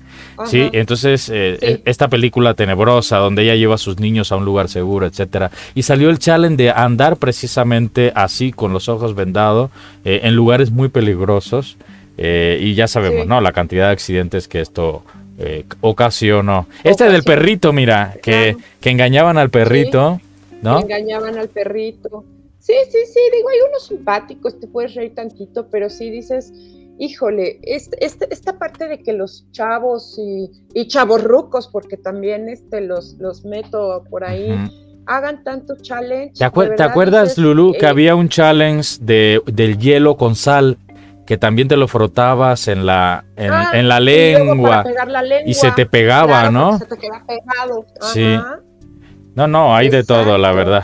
Sí, 0.45 0.69
entonces 0.71 1.29
e, 1.29 1.81
esta 1.85 2.07
película 2.07 2.53
tenebrosa 2.53 3.17
donde 3.17 3.43
ella 3.43 3.55
lleva 3.55 3.75
a 3.75 3.77
sus 3.77 3.99
niños 3.99 4.31
a 4.31 4.37
un 4.37 4.45
lugar 4.45 4.69
seguro, 4.69 5.05
etcétera, 5.05 5.51
y 5.75 5.83
salió 5.83 6.09
el 6.09 6.19
challenge 6.19 6.57
de 6.57 6.71
andar 6.71 7.17
precisamente 7.17 8.11
así 8.15 8.51
con 8.51 8.71
los 8.73 8.87
ojos 8.89 9.15
vendados 9.15 9.69
en 10.05 10.35
lugares 10.35 10.71
muy 10.71 10.89
peligrosos 10.89 11.77
y 12.17 12.73
ya 12.73 12.87
sabemos, 12.87 13.27
¿no? 13.27 13.41
La 13.41 13.51
cantidad 13.51 13.87
de 13.87 13.91
accidentes 13.91 14.47
que 14.47 14.61
esto 14.61 15.03
eh, 15.41 15.63
ocasionó. 15.79 16.67
Este 16.83 17.05
del 17.05 17.23
perrito, 17.23 17.71
mira, 17.71 18.15
que, 18.21 18.57
que 18.81 18.89
engañaban 18.89 19.37
al 19.37 19.49
perrito, 19.49 20.19
¿no? 20.61 20.81
engañaban 20.81 21.37
al 21.37 21.47
perrito. 21.47 22.25
Sí, 22.69 22.75
sí, 22.91 22.99
sí, 23.11 23.19
digo, 23.33 23.49
hay 23.49 23.57
unos 23.67 23.87
simpáticos, 23.87 24.59
te 24.59 24.67
puedes 24.67 24.93
reír 24.93 25.15
tantito, 25.15 25.67
pero 25.71 25.89
sí 25.89 26.11
dices, 26.11 26.53
híjole, 26.99 27.59
esta 27.63 28.59
parte 28.59 28.87
de 28.87 29.01
que 29.01 29.11
los 29.11 29.49
chavos 29.49 30.19
y, 30.19 30.51
y 30.75 30.87
chavos 30.87 31.23
rucos, 31.23 31.67
porque 31.67 31.97
también 31.97 32.47
este, 32.47 32.81
los, 32.81 33.15
los 33.17 33.43
meto 33.43 34.03
por 34.11 34.23
ahí, 34.23 34.55
hagan 35.07 35.43
tanto 35.43 35.77
challenge. 35.81 36.33
¿Te, 36.37 36.45
acuerdas, 36.83 37.39
Lulu, 37.39 37.73
que 37.73 37.87
eh, 37.87 37.89
había 37.89 38.13
un 38.13 38.29
challenge 38.29 38.99
de, 39.01 39.41
del 39.47 39.79
hielo 39.79 40.15
con 40.15 40.35
sal? 40.35 40.77
que 41.25 41.37
también 41.37 41.67
te 41.67 41.77
lo 41.77 41.87
frotabas 41.87 42.67
en 42.67 42.87
la, 42.87 43.23
en, 43.35 43.51
ah, 43.51 43.71
la, 43.83 43.99
lengua, 43.99 44.83
y 45.45 45.53
se 45.53 45.71
te 45.73 45.85
pegaba, 45.85 46.49
¿no? 46.49 46.79
Se 46.79 46.85
te 46.85 46.97
queda 46.97 47.23
pegado. 47.27 47.85
Sí. 48.01 48.35
No, 49.35 49.47
no, 49.47 49.75
hay 49.75 49.89
de 49.89 50.03
todo, 50.03 50.39
la 50.39 50.51
verdad. 50.53 50.83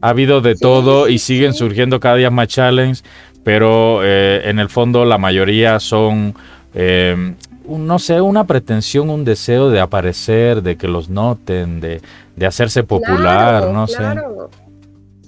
Ha 0.00 0.08
habido 0.08 0.40
de 0.40 0.54
todo 0.54 1.08
y 1.08 1.18
siguen 1.18 1.54
surgiendo 1.54 2.00
cada 2.00 2.16
día 2.16 2.30
más 2.30 2.48
challenges, 2.48 3.04
pero 3.44 4.00
eh, 4.04 4.42
en 4.44 4.58
el 4.58 4.68
fondo 4.68 5.04
la 5.04 5.18
mayoría 5.18 5.80
son, 5.80 6.34
eh, 6.74 7.34
no 7.68 7.98
sé, 7.98 8.20
una 8.20 8.44
pretensión, 8.46 9.10
un 9.10 9.24
deseo 9.24 9.70
de 9.70 9.80
aparecer, 9.80 10.62
de 10.62 10.76
que 10.76 10.88
los 10.88 11.08
noten, 11.08 11.80
de, 11.80 12.00
de 12.36 12.46
hacerse 12.46 12.82
popular, 12.82 13.70
no 13.70 13.86
claro. 13.86 14.50
sé 14.50 14.70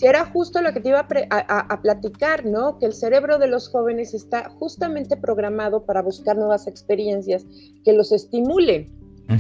era 0.03 0.27
justo 0.27 0.61
lo 0.61 0.73
que 0.73 0.81
te 0.81 0.89
iba 0.89 1.07
a, 1.31 1.81
platicar, 1.81 2.45
¿no? 2.45 2.79
Que 2.79 2.87
el 2.87 2.93
cerebro 2.93 3.39
de 3.39 3.47
los 3.47 3.69
jóvenes 3.69 4.15
está 4.15 4.51
justamente 4.51 5.17
programado 5.17 5.85
para 5.85 6.03
buscar 6.03 6.37
nuevas 6.37 6.67
experiencias 6.67 7.47
que 7.85 7.93
los 7.93 8.11
estimulen. 8.11 8.89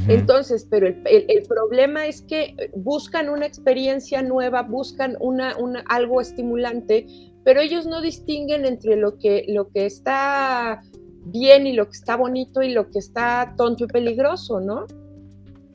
Entonces, 0.09 0.67
pero 0.69 0.87
el, 0.87 1.43
problema 1.49 2.07
es 2.07 2.23
que 2.23 2.71
buscan 2.75 3.29
una 3.29 3.47
experiencia 3.47 4.23
nueva, 4.23 4.63
buscan 4.63 5.17
una, 5.21 5.55
algo 5.89 6.21
estimulante, 6.21 7.07
pero 7.45 7.61
ellos 7.61 7.87
no 7.87 8.01
distinguen 8.01 8.65
entre 8.65 8.97
lo 8.97 9.19
que, 9.19 9.45
lo 9.49 9.69
que 9.69 9.87
está 9.87 10.83
bien 11.25 11.67
y 11.67 11.73
lo 11.73 11.87
que 11.87 11.97
está 11.97 12.17
bonito 12.17 12.63
y 12.63 12.73
lo 12.73 12.91
que 12.91 12.99
está 12.99 13.55
tonto 13.57 13.85
y 13.85 13.87
peligroso, 13.89 14.61
¿no? 14.61 14.87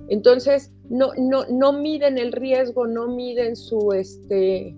Entonces, 0.10 0.72
no, 0.90 1.12
no, 1.18 1.46
no 1.50 1.74
miden 1.74 2.18
el 2.18 2.32
riesgo, 2.32 2.88
no 2.88 3.08
miden 3.08 3.56
su, 3.56 3.92
este, 3.92 4.76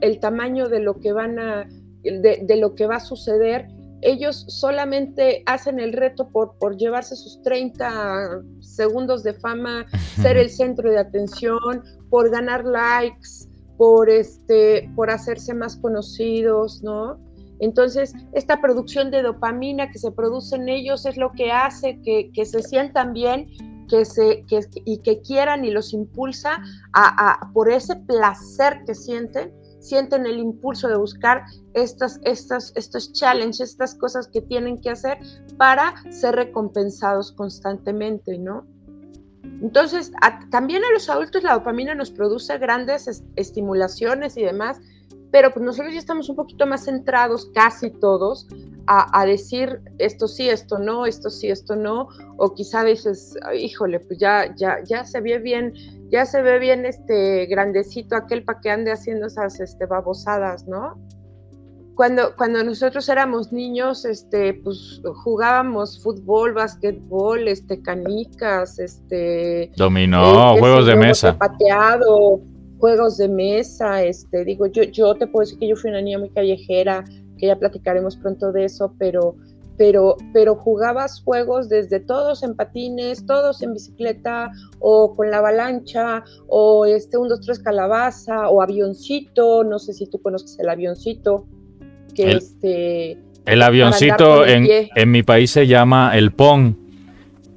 el 0.00 0.20
tamaño 0.20 0.68
de 0.68 0.80
lo 0.80 1.00
que 1.00 1.12
van 1.12 1.38
a, 1.38 1.68
de, 2.02 2.56
lo 2.56 2.74
que 2.74 2.86
va 2.86 2.96
a 2.96 3.00
suceder. 3.00 3.68
Ellos 4.02 4.44
solamente 4.48 5.42
hacen 5.46 5.80
el 5.80 5.92
reto 5.92 6.28
por, 6.28 6.58
por 6.58 6.76
llevarse 6.76 7.16
sus 7.16 7.40
30 7.42 8.42
segundos 8.60 9.22
de 9.22 9.34
fama, 9.34 9.86
ser 10.20 10.36
el 10.36 10.50
centro 10.50 10.90
de 10.90 10.98
atención, 10.98 11.82
por 12.10 12.30
ganar 12.30 12.64
likes, 12.64 13.48
por, 13.78 14.10
este, 14.10 14.90
por 14.94 15.10
hacerse 15.10 15.54
más 15.54 15.76
conocidos, 15.76 16.82
¿no? 16.82 17.18
Entonces, 17.60 18.12
esta 18.32 18.60
producción 18.60 19.10
de 19.10 19.22
dopamina 19.22 19.90
que 19.90 19.98
se 19.98 20.10
produce 20.10 20.56
en 20.56 20.68
ellos 20.68 21.06
es 21.06 21.16
lo 21.16 21.30
que 21.32 21.52
hace 21.52 22.00
que, 22.02 22.30
que 22.32 22.44
se 22.44 22.60
sientan 22.62 23.12
bien 23.12 23.48
que 23.92 24.06
se, 24.06 24.44
que, 24.46 24.60
y 24.86 24.98
que 24.98 25.20
quieran 25.20 25.66
y 25.66 25.70
los 25.70 25.92
impulsa 25.92 26.62
a, 26.94 27.50
por 27.52 27.70
ese 27.70 27.96
placer 27.96 28.84
que 28.86 28.94
sienten, 28.94 29.52
sienten 29.82 30.26
el 30.26 30.38
impulso 30.38 30.88
de 30.88 30.96
buscar 30.96 31.44
estas, 31.74 32.20
estas, 32.22 32.72
estos 32.76 33.12
challenges, 33.12 33.60
estas 33.60 33.94
cosas 33.96 34.28
que 34.28 34.40
tienen 34.40 34.80
que 34.80 34.90
hacer 34.90 35.18
para 35.58 35.94
ser 36.10 36.36
recompensados 36.36 37.32
constantemente, 37.32 38.38
¿no? 38.38 38.66
Entonces, 39.60 40.12
también 40.50 40.82
a 40.84 40.92
los 40.92 41.08
adultos 41.08 41.42
la 41.42 41.54
dopamina 41.54 41.94
nos 41.94 42.10
produce 42.10 42.58
grandes 42.58 43.22
estimulaciones 43.36 44.36
y 44.36 44.42
demás, 44.42 44.80
pero 45.32 45.50
pues 45.52 45.64
nosotros 45.64 45.94
ya 45.94 45.98
estamos 45.98 46.28
un 46.28 46.36
poquito 46.36 46.66
más 46.66 46.84
centrados, 46.84 47.50
casi 47.54 47.90
todos, 47.90 48.46
a, 48.86 49.24
decir 49.24 49.80
esto 49.98 50.28
sí, 50.28 50.48
esto 50.48 50.78
no, 50.78 51.06
esto 51.06 51.30
sí, 51.30 51.48
esto 51.48 51.74
no, 51.74 52.08
o 52.36 52.52
quizá 52.52 52.84
dices, 52.84 53.34
híjole, 53.58 54.00
pues 54.00 54.18
ya, 54.18 54.54
ya, 54.56 54.78
ya 54.84 55.04
se 55.04 55.20
ve 55.20 55.38
bien, 55.38 55.72
ya 56.10 56.26
se 56.26 56.42
ve 56.42 56.58
bien 56.58 56.84
este 56.84 57.46
grandecito 57.46 58.14
aquel 58.14 58.44
para 58.44 58.60
que 58.60 58.70
ande 58.70 58.92
haciendo 58.92 59.28
esas 59.28 59.58
este, 59.60 59.86
babosadas, 59.86 60.66
¿no? 60.66 60.98
Cuando, 61.94 62.34
cuando 62.36 62.62
nosotros 62.64 63.08
éramos 63.08 63.52
niños, 63.52 64.04
este, 64.04 64.54
pues 64.54 65.00
jugábamos 65.22 66.02
fútbol, 66.02 66.52
básquetbol, 66.54 67.48
este, 67.48 67.80
canicas, 67.80 68.78
este... 68.78 69.70
Dominó, 69.76 70.56
juegos 70.58 70.86
de 70.86 70.96
mesa. 70.96 71.38
Pateado, 71.38 72.40
juegos 72.82 73.16
de 73.16 73.28
mesa, 73.28 74.02
este, 74.02 74.44
digo, 74.44 74.66
yo, 74.66 74.82
yo 74.82 75.14
te 75.14 75.28
puedo 75.28 75.44
decir 75.44 75.56
que 75.56 75.68
yo 75.68 75.76
fui 75.76 75.90
una 75.90 76.02
niña 76.02 76.18
muy 76.18 76.30
callejera, 76.30 77.04
que 77.38 77.46
ya 77.46 77.54
platicaremos 77.54 78.16
pronto 78.16 78.50
de 78.50 78.64
eso, 78.64 78.92
pero, 78.98 79.36
pero, 79.78 80.16
pero 80.32 80.56
jugabas 80.56 81.22
juegos 81.22 81.68
desde 81.68 82.00
todos 82.00 82.42
en 82.42 82.56
patines, 82.56 83.24
todos 83.24 83.62
en 83.62 83.74
bicicleta, 83.74 84.50
o 84.80 85.14
con 85.14 85.30
la 85.30 85.38
avalancha, 85.38 86.24
o 86.48 86.84
este, 86.84 87.18
un, 87.18 87.28
dos, 87.28 87.42
tres 87.42 87.60
calabaza, 87.60 88.48
o 88.48 88.60
avioncito, 88.60 89.62
no 89.62 89.78
sé 89.78 89.92
si 89.92 90.08
tú 90.08 90.20
conoces 90.20 90.58
el 90.58 90.68
avioncito, 90.68 91.46
que 92.16 92.32
el, 92.32 92.38
este... 92.38 93.16
El 93.46 93.62
avioncito 93.62 94.44
en, 94.44 94.66
en, 94.68 95.10
mi 95.12 95.22
país 95.22 95.52
se 95.52 95.68
llama 95.68 96.18
el 96.18 96.32
pong, 96.32 96.74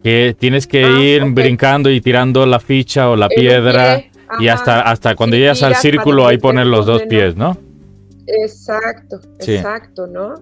que 0.04 0.36
tienes 0.38 0.68
que 0.68 0.86
ah, 0.86 1.02
ir 1.02 1.24
brincando 1.32 1.90
y 1.90 2.00
tirando 2.00 2.46
la 2.46 2.60
ficha 2.60 3.10
o 3.10 3.16
la 3.16 3.28
piedra 3.28 4.04
y 4.40 4.48
hasta, 4.48 4.82
hasta 4.82 5.16
cuando 5.16 5.36
llegas 5.36 5.64
al 5.64 5.76
círculo 5.76 6.28
ahí 6.28 6.38
poner 6.38 6.68
los 6.68 6.86
dos 6.86 7.04
pies, 7.04 7.36
¿no? 7.36 7.58
Exacto, 8.28 9.20
exacto, 9.40 10.08
¿no? 10.08 10.36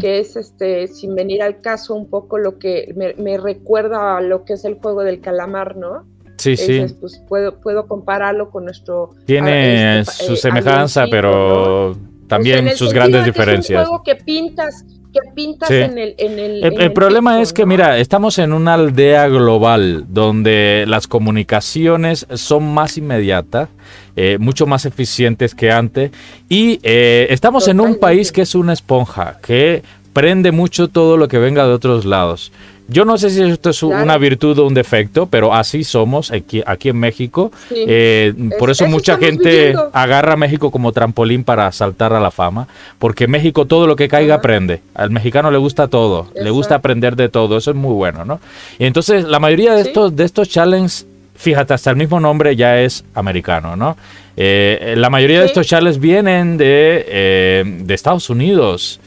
Que 0.00 0.18
es 0.18 0.34
este, 0.34 0.88
sin 0.88 1.14
venir 1.14 1.44
al 1.44 1.60
caso, 1.60 1.94
un 1.94 2.10
poco 2.10 2.38
lo 2.38 2.58
que 2.58 2.92
me, 3.16 3.38
recuerda 3.38 4.16
a 4.16 4.20
lo 4.20 4.44
que 4.44 4.54
es 4.54 4.64
el 4.64 4.74
juego 4.74 5.04
del 5.04 5.20
calamar, 5.20 5.76
¿no? 5.76 6.06
Sí, 6.38 6.56
sí. 6.56 6.86
Pues 7.00 7.22
puedo, 7.28 7.60
puedo 7.60 7.86
compararlo 7.86 8.50
con 8.50 8.64
nuestro. 8.64 9.14
Tiene 9.26 10.00
este, 10.00 10.24
su 10.24 10.32
eh, 10.32 10.36
semejanza, 10.36 11.04
pero 11.08 11.96
también 12.26 12.64
pues 12.64 12.78
sus 12.78 12.92
grandes 12.92 13.24
diferencias. 13.24 13.82
Es 13.82 13.88
un 13.88 13.90
juego 13.90 14.02
que 14.02 14.16
pintas, 14.16 14.84
que 15.12 15.20
pintas 15.34 15.70
en 15.70 15.98
el... 15.98 16.14
En 16.18 16.38
el, 16.38 16.80
el, 16.80 16.92
problema 16.92 17.40
es 17.40 17.52
que, 17.52 17.66
mira, 17.66 17.98
estamos 17.98 18.38
en 18.38 18.52
una 18.52 18.74
aldea 18.74 19.28
global 19.28 20.04
donde 20.08 20.84
las 20.86 21.06
comunicaciones 21.06 22.26
son 22.34 22.72
más 22.72 22.98
inmediatas, 22.98 23.68
eh, 24.16 24.38
mucho 24.38 24.66
más 24.66 24.86
eficientes 24.86 25.54
que 25.54 25.70
antes, 25.70 26.10
y 26.48 26.80
eh, 26.82 27.26
estamos 27.30 27.68
en 27.68 27.80
un 27.80 27.96
país 27.96 28.32
que 28.32 28.42
es 28.42 28.54
una 28.54 28.72
esponja, 28.72 29.38
que 29.42 29.82
prende 30.12 30.52
mucho 30.52 30.88
todo 30.88 31.16
lo 31.16 31.28
que 31.28 31.38
venga 31.38 31.66
de 31.66 31.72
otros 31.72 32.04
lados. 32.04 32.52
Yo 32.90 33.04
no 33.04 33.18
sé 33.18 33.30
si 33.30 33.40
esto 33.40 33.70
es 33.70 33.84
una 33.84 34.18
virtud 34.18 34.58
o 34.58 34.66
un 34.66 34.74
defecto, 34.74 35.26
pero 35.26 35.54
así 35.54 35.84
somos 35.84 36.32
aquí, 36.32 36.60
aquí 36.66 36.88
en 36.88 36.96
México. 36.96 37.52
Eh, 37.70 38.34
por 38.58 38.68
eso, 38.68 38.86
mucha 38.88 39.16
gente 39.16 39.76
agarra 39.92 40.32
a 40.32 40.36
México 40.36 40.72
como 40.72 40.90
trampolín 40.90 41.44
para 41.44 41.70
saltar 41.70 42.12
a 42.12 42.18
la 42.18 42.32
fama, 42.32 42.66
porque 42.98 43.28
México 43.28 43.64
todo 43.64 43.86
lo 43.86 43.94
que 43.94 44.08
caiga 44.08 44.34
aprende. 44.34 44.80
Al 44.94 45.10
mexicano 45.10 45.52
le 45.52 45.58
gusta 45.58 45.86
todo, 45.86 46.32
le 46.34 46.50
gusta 46.50 46.74
aprender 46.74 47.14
de 47.14 47.28
todo, 47.28 47.58
eso 47.58 47.70
es 47.70 47.76
muy 47.76 47.94
bueno, 47.94 48.24
¿no? 48.24 48.40
Y 48.80 48.86
entonces 48.86 49.22
la 49.22 49.38
mayoría 49.38 49.74
de 49.74 49.82
estos, 49.82 50.16
de 50.16 50.24
estos 50.24 50.48
challenges, 50.48 51.06
fíjate, 51.36 51.74
hasta 51.74 51.90
el 51.90 51.96
mismo 51.96 52.18
nombre 52.18 52.56
ya 52.56 52.80
es 52.80 53.04
americano, 53.14 53.76
¿no? 53.76 53.96
Eh, 54.36 54.94
la 54.96 55.10
mayoría 55.10 55.38
de 55.38 55.46
estos 55.46 55.64
challenges 55.68 56.00
vienen 56.00 56.56
de, 56.56 57.04
eh, 57.06 57.62
de 57.84 57.94
Estados 57.94 58.30
Unidos. 58.30 58.98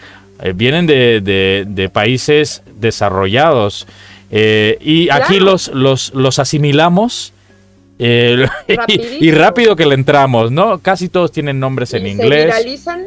Vienen 0.55 0.85
de, 0.85 1.21
de, 1.21 1.65
de, 1.67 1.89
países 1.89 2.63
desarrollados. 2.79 3.87
Eh, 4.31 4.77
y 4.81 5.09
aquí 5.09 5.39
los, 5.39 5.67
los, 5.69 6.13
los 6.13 6.39
asimilamos 6.39 7.33
eh, 7.99 8.47
y, 9.19 9.31
rápido 9.31 9.75
que 9.75 9.85
le 9.85 9.95
entramos, 9.95 10.51
¿no? 10.51 10.79
Casi 10.79 11.09
todos 11.09 11.31
tienen 11.31 11.59
nombres 11.59 11.93
en 11.93 12.07
inglés. 12.07 12.53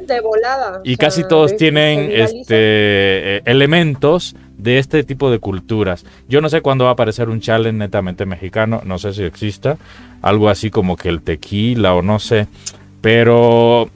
de 0.07 0.21
volada. 0.21 0.81
Y 0.85 0.97
casi 0.97 1.27
todos 1.27 1.57
tienen 1.57 2.11
este, 2.13 2.45
eh, 2.51 3.43
elementos 3.45 4.37
de 4.57 4.79
este 4.79 5.05
tipo 5.05 5.31
de 5.31 5.39
culturas. 5.39 6.07
Yo 6.29 6.41
no 6.41 6.49
sé 6.49 6.61
cuándo 6.63 6.85
va 6.85 6.91
a 6.91 6.93
aparecer 6.95 7.29
un 7.29 7.41
challenge 7.41 7.77
netamente 7.77 8.25
mexicano, 8.25 8.81
no 8.85 8.99
sé 8.99 9.13
si 9.13 9.25
exista, 9.25 9.77
algo 10.23 10.49
así 10.49 10.71
como 10.71 10.97
que 10.97 11.09
el 11.09 11.21
tequila 11.21 11.95
o 11.95 12.03
no 12.03 12.19
sé 12.19 12.47
pero 13.07 13.89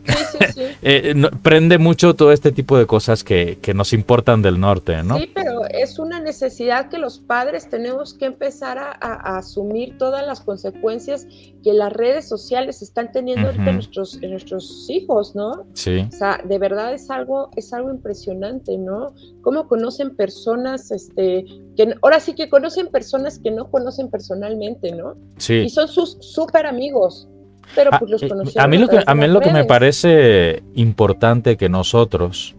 eh, 0.82 1.14
prende 1.42 1.78
mucho 1.78 2.14
todo 2.14 2.32
este 2.32 2.52
tipo 2.52 2.78
de 2.78 2.86
cosas 2.86 3.24
que, 3.24 3.58
nos 3.74 3.92
importan 3.92 4.42
del 4.42 4.58
norte, 4.58 5.02
¿no? 5.02 5.16
Sí, 5.18 5.30
pero 5.32 5.64
es 5.66 5.98
una 5.98 6.20
necesidad 6.20 6.88
que 6.88 6.98
los 6.98 7.18
padres 7.18 7.68
tenemos 7.68 8.14
que 8.14 8.26
empezar 8.26 8.78
a, 8.78 9.38
asumir 9.38 9.96
todas 9.98 10.26
las 10.26 10.40
consecuencias 10.40 11.26
que 11.62 11.72
las 11.72 11.92
redes 11.92 12.28
sociales 12.28 12.82
están 12.82 13.12
teniendo 13.12 13.50
en 13.50 13.64
nuestros, 13.64 14.20
nuestros 14.20 14.88
hijos, 14.88 15.34
¿no? 15.34 15.66
Sí. 15.74 16.06
O 16.08 16.12
sea, 16.12 16.40
de 16.42 16.58
verdad 16.58 16.94
es 16.94 17.10
algo, 17.10 17.50
es 17.56 17.72
algo 17.72 17.90
impresionante, 17.90 18.76
¿no? 18.78 19.14
Cómo 19.42 19.68
conocen 19.68 20.16
personas, 20.16 20.90
este, 20.90 21.44
que 21.76 21.94
ahora 22.02 22.20
sí 22.20 22.34
que 22.34 22.48
conocen 22.48 22.88
personas 22.88 23.38
que 23.38 23.50
no 23.50 23.70
conocen 23.70 24.08
personalmente, 24.08 24.92
¿no? 24.92 25.16
Sí. 25.36 25.54
Y 25.54 25.70
son 25.70 25.88
sus 25.88 26.16
súper 26.20 26.66
amigos. 26.66 27.28
Pero 27.74 27.90
pues 27.98 28.10
los 28.10 28.22
ah, 28.22 28.26
eh, 28.26 28.52
a 28.56 28.66
mí 28.66 28.78
lo 28.78 28.88
que, 28.88 29.02
a 29.04 29.14
mí 29.14 29.26
lo 29.28 29.40
que 29.40 29.52
me 29.52 29.64
parece 29.64 30.62
importante 30.74 31.56
que 31.56 31.68
nosotros, 31.68 32.56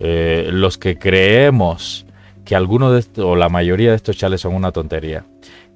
eh, 0.00 0.48
los 0.52 0.78
que 0.78 0.98
creemos 0.98 2.06
que 2.44 2.56
algunos 2.56 2.92
de 2.92 3.00
estos, 3.00 3.24
o 3.24 3.36
la 3.36 3.48
mayoría 3.48 3.90
de 3.90 3.96
estos 3.96 4.16
chales 4.16 4.40
son 4.40 4.54
una 4.54 4.72
tontería, 4.72 5.24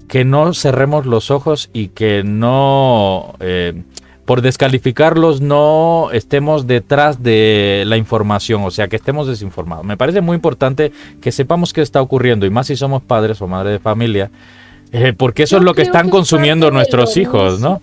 que 0.08 0.24
no 0.24 0.52
cerremos 0.52 1.06
los 1.06 1.30
ojos 1.30 1.70
y 1.72 1.88
que 1.88 2.22
no, 2.24 3.34
eh, 3.38 3.82
por 4.24 4.42
descalificarlos, 4.42 5.40
no 5.40 6.08
estemos 6.12 6.66
detrás 6.66 7.22
de 7.22 7.84
la 7.86 7.96
información, 7.96 8.64
o 8.64 8.72
sea, 8.72 8.88
que 8.88 8.96
estemos 8.96 9.28
desinformados. 9.28 9.84
Me 9.84 9.96
parece 9.96 10.20
muy 10.20 10.34
importante 10.34 10.90
que 11.20 11.30
sepamos 11.30 11.72
qué 11.72 11.82
está 11.82 12.02
ocurriendo, 12.02 12.46
y 12.46 12.50
más 12.50 12.66
si 12.66 12.74
somos 12.74 13.02
padres 13.02 13.40
o 13.40 13.46
madres 13.46 13.74
de 13.74 13.78
familia, 13.78 14.30
porque 15.18 15.44
eso 15.44 15.58
es 15.58 15.62
lo 15.62 15.74
que 15.74 15.82
están 15.82 16.08
consumiendo 16.08 16.70
nuestros 16.70 17.16
hijos, 17.16 17.60
¿no? 17.60 17.80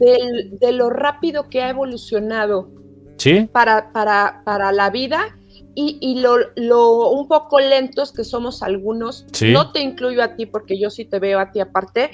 De 0.00 0.72
lo 0.72 0.90
rápido 0.90 1.48
que 1.48 1.62
ha 1.62 1.68
evolucionado 1.70 2.70
¿Sí? 3.16 3.48
para, 3.52 3.92
para, 3.92 4.42
para 4.44 4.72
la 4.72 4.90
vida 4.90 5.36
y, 5.74 5.98
y 6.00 6.20
lo, 6.20 6.36
lo, 6.56 7.10
un 7.10 7.28
poco 7.28 7.60
lentos 7.60 8.12
que 8.12 8.24
somos 8.24 8.62
algunos. 8.62 9.26
No 9.42 9.72
te 9.72 9.80
incluyo 9.80 10.22
a 10.22 10.36
ti 10.36 10.46
porque 10.46 10.78
yo 10.78 10.90
sí 10.90 11.04
te 11.04 11.18
veo 11.18 11.38
a 11.38 11.52
ti 11.52 11.60
aparte. 11.60 12.10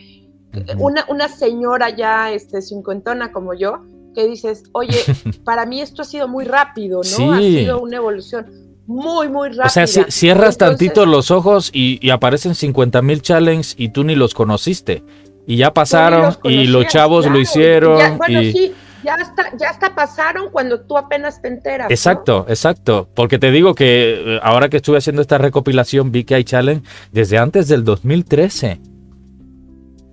una, 0.78 1.04
una 1.08 1.28
señora 1.28 1.94
ya 1.94 2.32
este, 2.32 2.62
cincuentona 2.62 3.32
como 3.32 3.54
yo, 3.54 3.84
que 4.14 4.26
dices, 4.26 4.64
oye, 4.72 4.98
para 5.44 5.66
mí 5.66 5.80
esto 5.80 6.02
ha 6.02 6.04
sido 6.04 6.28
muy 6.28 6.44
rápido, 6.44 7.00
¿no? 7.18 7.32
Ha 7.32 7.40
sido 7.40 7.80
una 7.80 7.96
evolución 7.96 8.46
muy, 8.86 9.28
muy 9.28 9.48
rápida. 9.48 9.66
O 9.66 9.70
sea, 9.70 9.86
si, 9.86 10.04
cierras 10.08 10.58
tantito 10.58 11.06
los 11.06 11.30
ojos 11.30 11.70
y, 11.72 11.98
y 12.06 12.10
aparecen 12.10 12.54
50 12.54 13.02
mil 13.02 13.20
challenges 13.20 13.74
y 13.76 13.88
tú 13.88 14.04
ni 14.04 14.14
los 14.14 14.34
conociste. 14.34 15.02
Y 15.46 15.56
ya 15.56 15.72
pasaron 15.72 16.36
y 16.42 16.66
los 16.66 16.86
chavos 16.86 17.26
lo 17.26 17.38
hicieron. 17.38 17.98
Ya, 17.98 18.10
bueno, 18.12 18.40
sí, 18.40 18.74
ya 19.04 19.14
hasta, 19.14 19.56
ya 19.56 19.70
hasta 19.70 19.94
pasaron 19.94 20.50
cuando 20.50 20.80
tú 20.80 20.98
apenas 20.98 21.40
te 21.40 21.48
enteras. 21.48 21.90
Exacto, 21.90 22.44
exacto. 22.48 23.08
Porque 23.14 23.38
te 23.38 23.52
digo 23.52 23.74
que 23.74 24.36
eh, 24.36 24.40
ahora 24.42 24.68
que 24.68 24.78
estuve 24.78 24.98
haciendo 24.98 25.22
esta 25.22 25.38
recopilación 25.38 26.10
vi 26.10 26.24
que 26.24 26.34
hay 26.34 26.44
challenge 26.44 26.82
desde 27.12 27.38
antes 27.38 27.68
del 27.68 27.84
2013. 27.84 28.80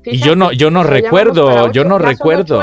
y 0.05 0.17
yo 0.19 0.35
no, 0.35 0.51
yo 0.51 0.69
no 0.69 0.83
recuerdo, 0.83 1.71
yo 1.71 1.83
no 1.83 1.97
recuerdo. 1.97 2.61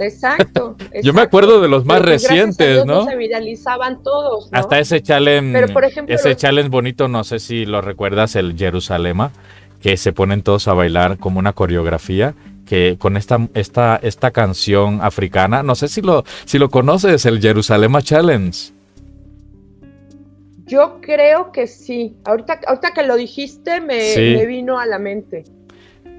Exacto, 0.00 0.76
Yo 1.02 1.12
me 1.12 1.20
acuerdo 1.20 1.60
de 1.60 1.68
los 1.68 1.84
más 1.84 2.00
recientes, 2.00 2.86
¿no? 2.86 3.04
Se 3.04 3.14
viralizaban 3.14 4.02
todos. 4.02 4.48
Hasta 4.50 4.78
ese 4.78 5.02
challenge, 5.02 5.66
ese 6.08 6.34
challenge 6.34 6.70
bonito, 6.70 7.08
no 7.08 7.24
sé 7.24 7.38
si 7.38 7.66
lo 7.66 7.82
recuerdas, 7.82 8.34
el 8.36 8.56
Jerusalema 8.56 9.32
que 9.82 9.96
se 9.96 10.12
ponen 10.12 10.42
todos 10.42 10.68
a 10.68 10.72
bailar 10.72 11.18
como 11.18 11.38
una 11.38 11.52
coreografía 11.52 12.34
que 12.64 12.96
con 12.98 13.16
esta, 13.16 13.48
esta, 13.52 13.98
esta 14.02 14.30
canción 14.30 15.00
africana, 15.02 15.62
no 15.62 15.74
sé 15.74 15.88
si 15.88 16.00
lo, 16.00 16.24
si 16.46 16.58
lo 16.58 16.70
conoces, 16.70 17.26
el 17.26 17.40
Jerusalema 17.40 18.00
Challenge. 18.00 18.72
Yo 20.64 21.00
creo 21.02 21.50
que 21.52 21.66
sí. 21.66 22.16
Ahorita, 22.24 22.60
ahorita 22.66 22.92
que 22.94 23.02
lo 23.02 23.16
dijiste 23.16 23.80
me 23.80 24.46
vino 24.46 24.78
a 24.78 24.86
la 24.86 24.98
mente. 24.98 25.44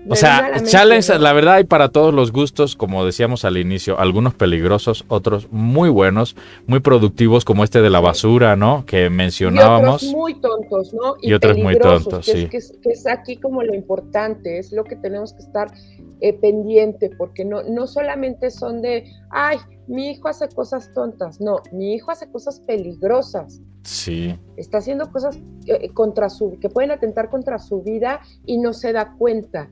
O 0.09 0.15
sea, 0.15 0.61
challenge, 0.63 1.17
la 1.17 1.33
verdad 1.33 1.55
hay 1.55 1.63
para 1.63 1.89
todos 1.89 2.13
los 2.13 2.31
gustos, 2.31 2.75
como 2.75 3.05
decíamos 3.05 3.45
al 3.45 3.57
inicio, 3.57 3.99
algunos 3.99 4.33
peligrosos, 4.33 5.05
otros 5.07 5.47
muy 5.51 5.89
buenos, 5.89 6.35
muy 6.67 6.81
productivos, 6.81 7.45
como 7.45 7.63
este 7.63 7.81
de 7.81 7.89
la 7.89 8.01
basura, 8.01 8.55
¿no? 8.55 8.85
Que 8.85 9.09
mencionábamos. 9.09 10.03
Y 10.03 10.07
otros 10.07 10.21
muy 10.21 10.33
tontos, 10.35 10.93
¿no? 10.93 11.15
Y, 11.21 11.33
otros 11.33 11.57
muy 11.57 11.77
tontos, 11.77 12.25
sí. 12.25 12.47
que 12.49 12.57
es, 12.57 13.07
aquí 13.07 13.37
como 13.37 13.63
lo 13.63 13.73
importante, 13.73 14.59
es 14.59 14.71
lo 14.73 14.83
que 14.83 14.95
tenemos 14.95 15.33
que 15.33 15.41
estar 15.41 15.71
eh, 16.19 16.33
pendiente, 16.33 17.09
porque 17.17 17.45
no, 17.45 17.63
no 17.63 17.87
solamente 17.87 18.51
son 18.51 18.81
de, 18.81 19.05
ay, 19.29 19.57
mi 19.87 20.11
hijo 20.11 20.27
hace 20.27 20.49
cosas 20.49 20.91
tontas, 20.93 21.39
no, 21.39 21.61
mi 21.71 21.93
hijo 21.93 22.11
hace 22.11 22.29
cosas 22.29 22.59
peligrosas. 22.59 23.61
Sí. 23.83 24.37
Está 24.55 24.77
haciendo 24.77 25.11
cosas 25.11 25.37
eh, 25.65 25.89
contra 25.89 26.29
su, 26.29 26.57
que 26.59 26.69
pueden 26.69 26.91
atentar 26.91 27.29
contra 27.29 27.59
su 27.59 27.81
vida 27.81 28.21
y 28.45 28.57
no 28.57 28.73
se 28.73 28.93
da 28.93 29.13
cuenta 29.17 29.69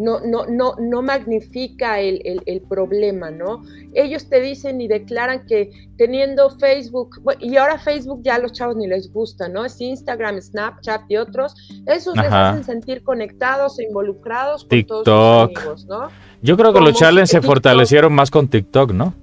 no, 0.00 0.20
no, 0.20 0.46
no, 0.46 0.74
no 0.78 1.02
magnifica 1.02 2.00
el, 2.00 2.62
problema, 2.68 3.30
¿no? 3.30 3.62
Ellos 3.94 4.28
te 4.28 4.40
dicen 4.40 4.80
y 4.80 4.88
declaran 4.88 5.44
que 5.46 5.70
teniendo 5.98 6.50
Facebook, 6.50 7.20
y 7.38 7.56
ahora 7.56 7.78
Facebook 7.78 8.22
ya 8.22 8.36
a 8.36 8.38
los 8.38 8.52
chavos 8.52 8.76
ni 8.76 8.86
les 8.86 9.12
gusta, 9.12 9.48
¿no? 9.48 9.64
Es 9.64 9.80
Instagram, 9.80 10.40
Snapchat 10.40 11.02
y 11.08 11.16
otros, 11.16 11.54
esos 11.86 12.16
les 12.16 12.32
hacen 12.32 12.64
sentir 12.64 13.02
conectados 13.02 13.78
e 13.78 13.84
involucrados 13.84 14.64
con 14.64 14.84
todos 14.84 15.04
sus 15.04 15.58
amigos, 15.58 15.84
¿no? 15.86 16.08
Yo 16.42 16.56
creo 16.56 16.72
que 16.72 16.80
los 16.80 16.94
challenges 16.94 17.30
se 17.30 17.42
fortalecieron 17.42 18.12
más 18.14 18.30
con 18.30 18.48
TikTok, 18.48 18.92
¿no? 18.92 19.14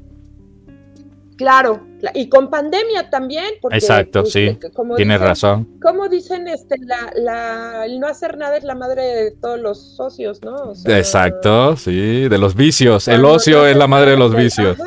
Claro, 1.38 1.86
y 2.16 2.30
con 2.30 2.50
pandemia 2.50 3.10
también. 3.12 3.46
Porque, 3.62 3.78
Exacto, 3.78 4.22
pues, 4.22 4.34
sí, 4.34 4.58
tienes 4.96 5.22
razón. 5.22 5.68
Como 5.82 6.10
dicen, 6.10 6.48
este, 6.48 6.76
la, 6.80 7.86
el 7.86 8.00
no 8.00 8.08
hacer 8.08 8.38
nada 8.38 8.58
es 8.58 8.64
la 8.64 8.74
madre 8.74 9.04
de 9.04 9.32
todos 9.32 9.60
los 9.60 9.96
socios, 9.96 10.42
¿no? 10.42 10.74
Exacto, 10.86 11.78
sí, 11.78 12.28
de 12.28 12.38
los 12.38 12.56
vicios. 12.56 13.08
El 13.08 13.24
ocio 13.24 13.68
es 13.68 13.78
la 13.78 13.88
madre 13.88 14.12
de 14.12 14.18
los 14.18 14.36
vicios. 14.36 14.78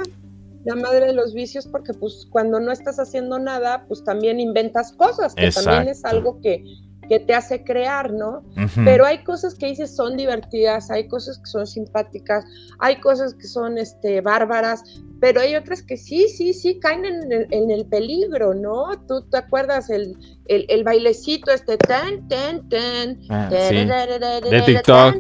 la 0.65 0.75
madre 0.75 1.07
de 1.07 1.15
los 1.15 1.35
vicios 1.35 1.67
porque 1.67 1.95
pues 1.95 2.27
cuando 2.29 2.59
no 2.59 2.73
estás 2.73 2.99
haciendo 2.99 3.39
nada, 3.39 3.85
pues 3.87 4.05
también 4.05 4.41
inventas 4.41 4.93
cosas, 4.93 5.35
que 5.35 5.51
también 5.53 5.89
es 5.89 6.05
algo 6.05 6.41
que, 6.41 6.65
que 7.09 7.21
te 7.21 7.35
hace 7.35 7.63
crear, 7.63 8.13
¿no? 8.13 8.43
Pero 8.85 9.07
hay 9.07 9.23
cosas 9.23 9.55
que 9.55 9.67
dices 9.67 9.95
son 9.95 10.17
divertidas, 10.17 10.91
hay 10.91 11.07
cosas 11.07 11.39
que 11.39 11.47
son 11.47 11.67
simpáticas, 11.67 12.45
hay 12.79 13.01
cosas 13.01 13.35
que 13.35 13.47
son 13.47 13.79
este, 13.79 14.21
bárbaras, 14.21 14.83
pero 15.21 15.41
hay 15.41 15.55
otras 15.55 15.83
que 15.83 15.97
sí, 15.97 16.29
sí, 16.29 16.55
sí 16.55 16.79
caen 16.81 17.05
en 17.05 17.71
el, 17.71 17.87
peligro, 17.87 18.55
¿no? 18.55 18.87
Tú 19.07 19.23
te 19.31 19.37
acuerdas 19.37 19.91
el, 19.91 20.17
el, 20.47 20.83
bailecito 20.83 21.51
este, 21.53 21.77
tan, 21.77 22.27
tan, 22.29 22.69
tan, 22.69 23.21
de 23.51 24.63
TikTok. 24.65 25.17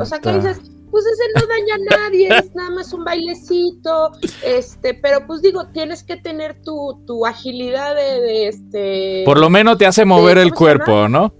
o 0.00 0.04
sea, 0.06 0.18
que 0.20 0.32
dices, 0.32 0.60
pues 0.90 1.04
ese 1.06 1.22
no 1.34 1.46
daña 1.46 1.74
a 1.74 2.00
nadie, 2.00 2.28
es 2.28 2.54
nada 2.54 2.70
más 2.70 2.92
un 2.92 3.04
bailecito, 3.04 4.12
este, 4.44 4.94
pero 4.94 5.26
pues 5.26 5.42
digo, 5.42 5.68
tienes 5.68 6.02
que 6.02 6.16
tener 6.16 6.62
tu, 6.62 7.02
tu 7.06 7.26
agilidad 7.26 7.94
de, 7.94 8.48
este... 8.48 9.22
Por 9.26 9.38
lo 9.38 9.50
menos 9.50 9.76
te 9.76 9.86
hace 9.86 10.04
mover 10.04 10.38
el 10.38 10.52
cuerpo, 10.52 11.08
¿no? 11.08 11.34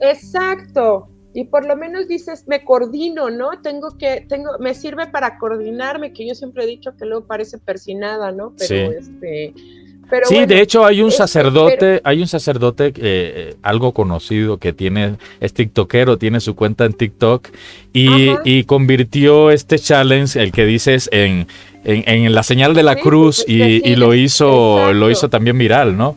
Exacto, 0.00 1.08
y 1.34 1.44
por 1.44 1.66
lo 1.66 1.76
menos 1.76 2.08
dices, 2.08 2.44
me 2.46 2.64
coordino, 2.64 3.28
¿no? 3.28 3.60
Tengo 3.60 3.98
que, 3.98 4.24
tengo, 4.28 4.58
me 4.60 4.74
sirve 4.74 5.08
para 5.08 5.36
coordinarme, 5.38 6.12
que 6.12 6.26
yo 6.26 6.34
siempre 6.34 6.64
he 6.64 6.66
dicho 6.66 6.96
que 6.96 7.04
luego 7.04 7.26
parece 7.26 7.58
persinada, 7.58 8.32
¿no? 8.32 8.54
Pero 8.56 8.92
este 8.92 9.52
sí, 10.24 10.46
de 10.46 10.60
hecho 10.60 10.84
hay 10.84 11.02
un 11.02 11.10
sacerdote, 11.10 12.00
hay 12.04 12.20
un 12.20 12.28
sacerdote 12.28 12.92
eh, 12.96 13.56
algo 13.62 13.92
conocido 13.92 14.58
que 14.58 14.72
tiene, 14.72 15.16
es 15.40 15.54
tiktokero, 15.54 16.18
tiene 16.18 16.40
su 16.40 16.54
cuenta 16.54 16.84
en 16.84 16.92
TikTok 16.92 17.48
y, 17.92 18.64
convirtió 18.64 19.50
este 19.50 19.78
challenge, 19.78 20.40
el 20.40 20.52
que 20.52 20.64
dices, 20.64 21.08
en, 21.12 21.46
en, 21.84 22.34
la 22.34 22.42
señal 22.42 22.74
de 22.74 22.82
la 22.82 22.96
cruz 22.96 23.44
pues, 23.46 23.48
y, 23.48 23.96
lo 23.96 24.14
hizo, 24.14 24.92
lo 24.92 25.10
hizo 25.10 25.28
también 25.28 25.58
viral, 25.58 25.96
¿no? 25.96 26.16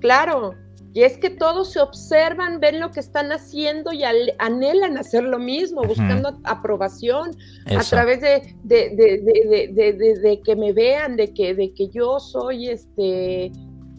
Claro, 0.00 0.54
y 0.94 1.02
es 1.02 1.16
que 1.16 1.30
todos 1.30 1.72
se 1.72 1.80
observan, 1.80 2.60
ven 2.60 2.78
lo 2.80 2.90
que 2.90 3.00
están 3.00 3.32
haciendo 3.32 3.92
y 3.92 4.02
anhelan 4.04 4.98
hacer 4.98 5.24
lo 5.24 5.38
mismo, 5.38 5.82
buscando 5.82 6.38
aprobación 6.44 7.34
a 7.66 7.82
través 7.82 8.20
de, 8.20 8.54
de, 8.62 10.40
que 10.44 10.56
me 10.56 10.72
vean, 10.72 11.16
de 11.16 11.32
que, 11.32 11.54
de 11.54 11.72
que 11.72 11.88
yo 11.88 12.20
soy 12.20 12.68
este 12.68 13.50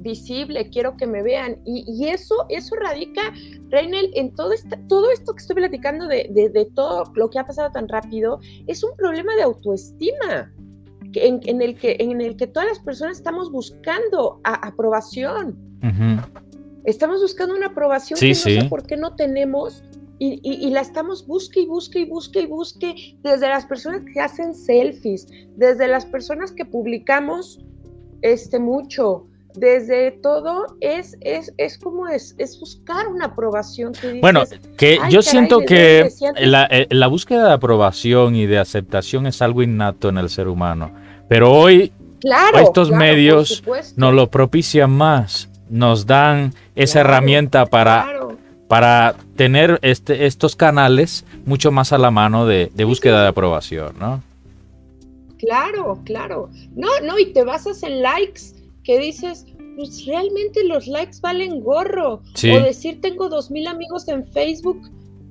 visible, 0.04 0.70
quiero 0.70 0.96
que 0.96 1.08
me 1.08 1.24
vean. 1.24 1.58
Y, 1.66 2.06
eso, 2.08 2.46
eso 2.50 2.76
radica, 2.76 3.34
Reinel, 3.70 4.12
en 4.14 4.36
todo, 4.36 4.52
todo 4.88 5.10
esto 5.12 5.34
que 5.34 5.42
estoy 5.42 5.56
platicando 5.56 6.08
de, 6.08 6.72
todo 6.76 7.06
lo 7.16 7.30
que 7.30 7.40
ha 7.40 7.48
pasado 7.48 7.72
tan 7.72 7.88
rápido, 7.88 8.40
es 8.68 8.84
un 8.84 8.96
problema 8.98 9.36
de 9.36 9.44
autoestima. 9.44 10.54
En, 11.16 11.62
el, 11.62 11.76
que, 11.76 11.96
en 12.00 12.22
el 12.22 12.36
que 12.36 12.48
todas 12.48 12.70
las 12.70 12.80
personas 12.80 13.18
estamos 13.18 13.52
buscando 13.52 14.40
aprobación. 14.44 15.56
Estamos 16.86 17.22
buscando 17.22 17.56
una 17.56 17.68
aprobación 17.68 18.20
que 18.20 18.30
no 18.30 18.36
sé 18.36 18.66
por 18.70 18.86
qué 18.86 18.98
no 18.98 19.16
tenemos 19.16 19.84
y, 20.20 20.70
la 20.70 20.82
estamos 20.82 21.28
busque 21.28 21.62
y 21.62 21.66
busque 21.66 22.00
y 22.00 22.06
busque 22.06 22.42
y 22.42 22.46
busque 22.46 23.18
desde 23.24 23.50
las 23.50 23.66
personas 23.66 24.02
que 24.14 24.22
hacen 24.22 24.56
selfies, 24.56 25.28
desde 25.56 25.88
las 25.88 26.06
personas 26.06 26.52
que 26.52 26.66
publicamos 26.66 27.60
este 28.22 28.58
mucho, 28.58 29.28
desde 29.56 30.12
todo 30.12 30.78
es, 30.80 31.18
es, 31.22 31.54
es 31.58 31.78
como 31.78 32.08
es, 32.08 32.36
es 32.38 32.60
buscar 32.60 33.08
una 33.08 33.26
aprobación. 33.26 33.94
bueno, 34.22 34.44
que 34.78 34.98
yo 35.10 35.22
siento 35.22 35.60
que 35.60 36.10
la, 36.40 36.68
eh, 36.72 36.88
la, 36.90 37.08
búsqueda 37.08 37.48
de 37.48 37.54
aprobación 37.54 38.36
y 38.36 38.46
de 38.46 38.60
aceptación 38.60 39.28
es 39.28 39.42
algo 39.42 39.62
innato 39.62 40.10
en 40.10 40.18
el 40.18 40.30
ser 40.30 40.48
humano, 40.48 40.94
pero 41.28 41.52
hoy 41.52 41.92
claro, 42.22 42.60
estos 42.60 42.92
medios 42.92 43.62
nos 43.98 44.14
lo 44.14 44.30
propician 44.30 44.92
más 44.92 45.50
nos 45.74 46.06
dan 46.06 46.54
esa 46.76 47.00
herramienta 47.02 47.66
para, 47.66 48.06
para 48.68 49.16
tener 49.36 49.80
este, 49.82 50.28
estos 50.28 50.56
canales 50.56 51.26
mucho 51.46 51.72
más 51.72 51.92
a 51.92 51.98
la 51.98 52.12
mano 52.12 52.46
de, 52.46 52.70
búsqueda 52.86 53.24
de 53.24 53.30
aprobación, 53.30 53.96
¿no? 54.00 54.22
Claro, 55.40 56.00
claro. 56.06 56.52
No, 56.76 56.88
no, 57.04 57.18
y 57.18 57.34
te 57.34 57.44
basas 57.44 57.82
en 57.82 58.04
likes 58.04 58.42
que 58.84 59.00
dices, 59.00 59.48
pues 59.76 60.06
realmente 60.06 60.64
los 60.64 60.86
likes 60.86 61.18
valen 61.22 61.60
gorro. 61.62 62.22
O 62.22 62.60
decir, 62.60 63.02
tengo 63.02 63.28
dos 63.28 63.50
mil 63.50 63.66
amigos 63.66 64.08
en 64.08 64.24
Facebook. 64.28 64.80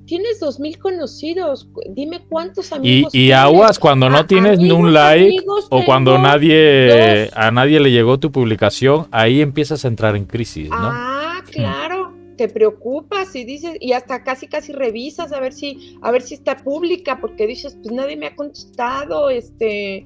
Tienes 0.05 0.39
dos 0.39 0.59
mil 0.59 0.77
conocidos, 0.77 1.69
dime 1.89 2.21
cuántos 2.27 2.71
amigos. 2.73 3.13
Y, 3.15 3.27
y 3.27 3.31
aguas 3.31 3.79
cuando 3.79 4.09
no 4.09 4.25
tienes 4.25 4.59
ni 4.59 4.71
un 4.71 4.93
like 4.93 5.43
o 5.69 5.85
cuando 5.85 6.17
nadie 6.17 7.29
a 7.33 7.51
nadie 7.51 7.79
le 7.79 7.91
llegó 7.91 8.19
tu 8.19 8.31
publicación, 8.31 9.07
ahí 9.11 9.41
empiezas 9.41 9.85
a 9.85 9.87
entrar 9.87 10.15
en 10.15 10.25
crisis, 10.25 10.69
¿no? 10.69 10.75
Ah, 10.77 11.41
claro. 11.49 12.13
Te 12.35 12.49
preocupas 12.49 13.35
y 13.35 13.45
dices 13.45 13.77
y 13.79 13.93
hasta 13.93 14.23
casi 14.23 14.47
casi 14.47 14.73
revisas 14.73 15.31
a 15.31 15.39
ver 15.39 15.53
si 15.53 15.97
a 16.01 16.11
ver 16.11 16.23
si 16.23 16.33
está 16.33 16.57
pública 16.57 17.19
porque 17.21 17.45
dices 17.45 17.77
pues 17.81 17.93
nadie 17.93 18.17
me 18.17 18.25
ha 18.25 18.35
contestado, 18.35 19.29
este 19.29 20.05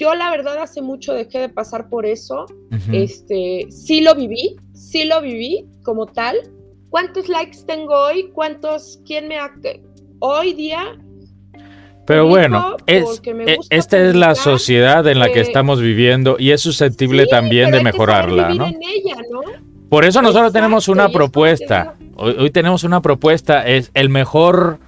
yo 0.00 0.14
la 0.14 0.30
verdad 0.30 0.60
hace 0.62 0.80
mucho 0.80 1.12
dejé 1.12 1.38
de 1.38 1.48
pasar 1.50 1.88
por 1.90 2.06
eso, 2.06 2.46
este 2.90 3.66
sí 3.70 4.00
lo 4.00 4.14
viví, 4.14 4.56
sí 4.72 5.04
lo 5.04 5.20
viví 5.20 5.66
como 5.82 6.06
tal, 6.06 6.36
¿Cuántos 6.90 7.28
likes 7.28 7.58
tengo 7.66 7.94
hoy? 7.94 8.30
¿Cuántos? 8.32 9.00
¿Quién 9.06 9.28
me 9.28 9.38
ha... 9.38 9.52
Hoy 10.18 10.52
día... 10.52 10.98
Pero 12.06 12.26
bueno, 12.26 12.76
es, 12.86 13.22
e, 13.24 13.56
esta 13.70 13.98
es 13.98 14.16
la 14.16 14.34
sociedad 14.34 15.06
en 15.06 15.20
la 15.20 15.30
que 15.30 15.40
estamos 15.40 15.80
viviendo 15.80 16.36
y 16.40 16.50
es 16.50 16.60
susceptible 16.60 17.26
también 17.26 17.70
de 17.70 17.84
mejorarla, 17.84 18.52
¿no? 18.52 18.68
Por 19.88 20.04
eso 20.04 20.20
nosotros 20.20 20.52
tenemos 20.52 20.88
una 20.88 21.10
propuesta. 21.10 21.94
Hoy, 22.16 22.34
hoy, 22.36 22.50
tenemos 22.50 22.82
una 22.82 23.00
propuesta, 23.00 23.64
es 23.64 23.92
el 23.94 24.08
mejor 24.08 24.80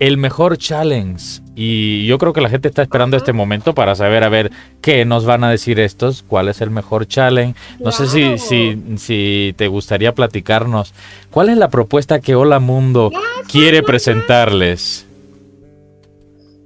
el 0.00 0.16
mejor 0.16 0.58
challenge. 0.58 1.40
Y 1.56 2.06
yo 2.06 2.18
creo 2.18 2.32
que 2.32 2.40
la 2.40 2.48
gente 2.48 2.68
está 2.68 2.82
esperando 2.82 3.16
este 3.16 3.32
momento 3.32 3.74
para 3.74 3.94
saber 3.94 4.24
a 4.24 4.28
ver 4.28 4.50
qué 4.80 5.04
nos 5.04 5.24
van 5.24 5.44
a 5.44 5.50
decir 5.50 5.78
estos, 5.78 6.22
cuál 6.22 6.48
es 6.48 6.60
el 6.60 6.70
mejor 6.70 7.06
challenge. 7.06 7.58
No 7.78 7.92
sé 7.92 8.08
si, 8.08 8.38
si, 8.38 8.82
si, 8.96 9.54
te 9.56 9.68
gustaría 9.68 10.14
platicarnos 10.14 10.94
cuál 11.30 11.50
es 11.50 11.56
la 11.56 11.70
propuesta 11.70 12.20
que 12.20 12.34
Hola 12.34 12.58
Mundo 12.58 13.12
quiere 13.50 13.82
presentarles. 13.82 15.06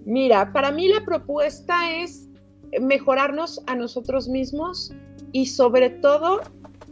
Mira, 0.07 0.53
para 0.55 0.73
mí 0.73 0.89
la 0.89 1.05
propuesta 1.05 1.95
es 2.01 2.29
mejorarnos 2.81 3.61
a 3.67 3.75
nosotros 3.75 4.27
mismos 4.27 4.93
y 5.33 5.47
sobre 5.47 5.91
todo, 5.91 6.41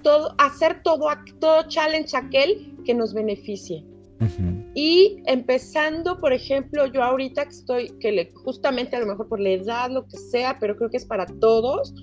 todo 0.02 0.34
hacer 0.36 0.82
todo, 0.82 1.08
todo 1.40 1.62
challenge 1.68 2.14
aquel 2.14 2.74
que 2.84 2.92
nos 2.92 3.14
beneficie. 3.14 3.84
Y 4.74 5.22
empezando, 5.26 6.18
por 6.18 6.32
ejemplo, 6.32 6.86
yo 6.86 7.02
ahorita 7.02 7.42
estoy, 7.42 7.90
que 8.00 8.12
le, 8.12 8.30
justamente 8.32 8.96
a 8.96 9.00
lo 9.00 9.06
mejor 9.06 9.28
por 9.28 9.40
la 9.40 9.50
edad, 9.50 9.90
lo 9.90 10.06
que 10.06 10.16
sea, 10.16 10.58
pero 10.58 10.76
creo 10.76 10.90
que 10.90 10.96
es 10.96 11.04
para 11.04 11.26
todos, 11.26 11.94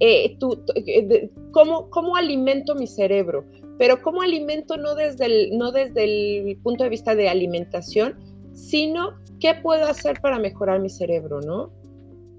eh, 0.00 0.36
eh 0.76 1.30
¿cómo, 1.52 2.16
alimento 2.16 2.74
mi 2.74 2.86
cerebro? 2.86 3.44
Pero 3.78 4.02
cómo 4.02 4.22
alimento 4.22 4.76
no 4.76 4.94
desde, 4.94 5.26
el, 5.26 5.58
no 5.58 5.72
desde 5.72 6.04
el 6.04 6.56
punto 6.62 6.84
de 6.84 6.90
vista 6.90 7.14
de 7.14 7.28
alimentación, 7.28 8.16
sino 8.52 9.14
qué 9.38 9.54
puedo 9.54 9.86
hacer 9.86 10.20
para 10.20 10.38
mejorar 10.38 10.80
mi 10.80 10.90
cerebro, 10.90 11.40
¿no? 11.40 11.72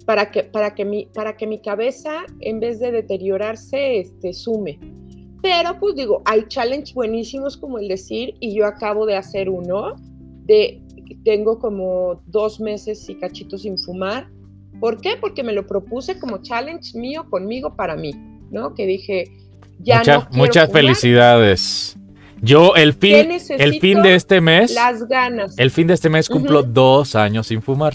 Para 0.06 0.32
que, 0.32 0.44
para 0.44 0.76
que, 0.76 0.86
mi, 0.86 1.06
para 1.14 1.38
que 1.38 1.48
mi 1.48 1.62
cabeza, 1.62 2.26
en 2.42 2.60
vez 2.60 2.80
de 2.80 2.92
deteriorarse, 2.92 4.00
este, 4.00 4.34
sume. 4.34 4.80
Pero 5.42 5.80
pues 5.80 5.96
digo, 5.96 6.22
hay 6.26 6.46
challenges 6.48 6.94
buenísimos 6.94 7.58
como 7.58 7.80
el 7.80 7.88
decir, 7.88 8.36
y 8.40 8.56
yo 8.56 8.66
acabo 8.66 9.06
de 9.06 9.16
hacer 9.16 9.50
uno, 9.50 9.96
de 10.46 10.82
tengo 11.24 11.60
como 11.60 12.22
dos 12.28 12.60
meses 12.60 13.08
y 13.10 13.16
cachitos 13.16 13.64
sin 13.64 13.78
fumar. 13.78 14.30
¿Por 14.80 15.00
qué? 15.00 15.18
Porque 15.20 15.44
me 15.44 15.54
lo 15.54 15.68
propuse 15.68 16.20
como 16.20 16.42
challenge 16.42 16.98
mío, 16.98 17.26
conmigo, 17.30 17.76
para 17.76 17.96
mí, 17.96 18.14
¿no? 18.50 18.74
Que 18.74 18.86
dije, 18.86 19.26
ya 19.80 20.04
no 20.04 20.28
Muchas 20.32 20.72
felicidades. 20.72 21.98
Yo 22.42 22.76
el 22.76 22.94
fin, 22.94 23.30
el 23.50 23.80
fin 23.80 24.02
de 24.02 24.16
este 24.16 24.42
mes, 24.42 24.74
las 24.74 25.08
ganas. 25.08 25.58
El 25.60 25.70
fin 25.70 25.86
de 25.86 25.94
este 25.94 26.10
mes 26.10 26.28
cumplo 26.28 26.64
dos 26.64 27.16
años 27.16 27.48
sin 27.48 27.62
fumar. 27.62 27.94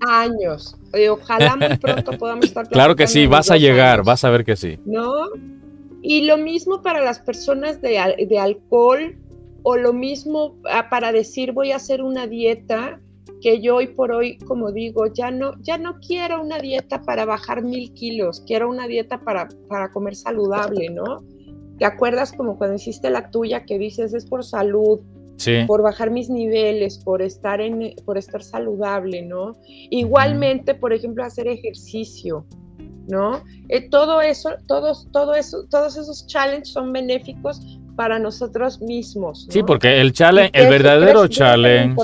Años. 0.00 0.76
ojalá 1.10 1.56
muy 1.56 1.76
pronto 1.76 2.12
podamos 2.18 2.46
estar. 2.46 2.68
Claro 2.68 2.96
que 2.96 3.06
sí, 3.06 3.26
vas 3.26 3.50
a 3.50 3.56
llegar, 3.56 4.02
vas 4.02 4.24
a 4.24 4.30
ver 4.30 4.44
que 4.44 4.56
sí. 4.56 4.78
¿No? 4.84 5.28
Y 6.02 6.22
lo 6.22 6.38
mismo 6.38 6.82
para 6.82 7.02
las 7.02 7.18
personas 7.18 7.80
de, 7.80 7.98
alcohol 8.38 9.16
o 9.62 9.76
lo 9.76 9.92
mismo 9.92 10.56
ah, 10.70 10.88
para 10.88 11.12
decir 11.12 11.52
voy 11.52 11.72
a 11.72 11.76
hacer 11.76 12.02
una 12.02 12.26
dieta 12.26 13.00
que 13.40 13.60
yo 13.60 13.76
hoy 13.76 13.88
por 13.88 14.12
hoy, 14.12 14.38
como 14.38 14.72
digo, 14.72 15.06
ya 15.06 15.30
no, 15.30 15.52
ya 15.60 15.78
no 15.78 16.00
quiero 16.00 16.42
una 16.42 16.58
dieta 16.58 17.02
para 17.02 17.24
bajar 17.24 17.62
mil 17.62 17.92
kilos, 17.92 18.42
quiero 18.46 18.68
una 18.68 18.86
dieta 18.86 19.20
para, 19.20 19.48
para 19.68 19.92
comer 19.92 20.16
saludable, 20.16 20.88
¿no? 20.90 21.22
¿Te 21.78 21.84
acuerdas 21.84 22.32
como 22.32 22.58
cuando 22.58 22.76
hiciste 22.76 23.10
la 23.10 23.30
tuya 23.30 23.64
que 23.64 23.78
dices 23.78 24.12
es 24.12 24.26
por 24.26 24.44
salud, 24.44 25.00
por 25.66 25.82
bajar 25.82 26.10
mis 26.10 26.28
niveles, 26.28 26.98
por 26.98 27.22
estar 27.22 27.60
en, 27.60 27.94
por 28.04 28.18
estar 28.18 28.42
saludable, 28.42 29.22
¿no? 29.22 29.56
Igualmente, 29.90 30.74
por 30.74 30.92
ejemplo, 30.92 31.22
hacer 31.22 31.46
ejercicio. 31.46 32.44
¿No? 33.08 33.42
Eh, 33.68 33.88
todo 33.88 34.20
eso, 34.20 34.50
todos, 34.66 35.08
todo 35.12 35.34
eso, 35.34 35.64
todos 35.70 35.96
esos 35.96 36.26
challenges 36.26 36.68
son 36.68 36.92
benéficos 36.92 37.60
para 37.96 38.20
nosotros 38.20 38.80
mismos. 38.80 39.48
Sí, 39.50 39.64
porque 39.64 40.00
el 40.00 40.12
challenge, 40.12 40.52
el 40.54 40.68
verdadero 40.68 41.26
challenge, 41.26 42.00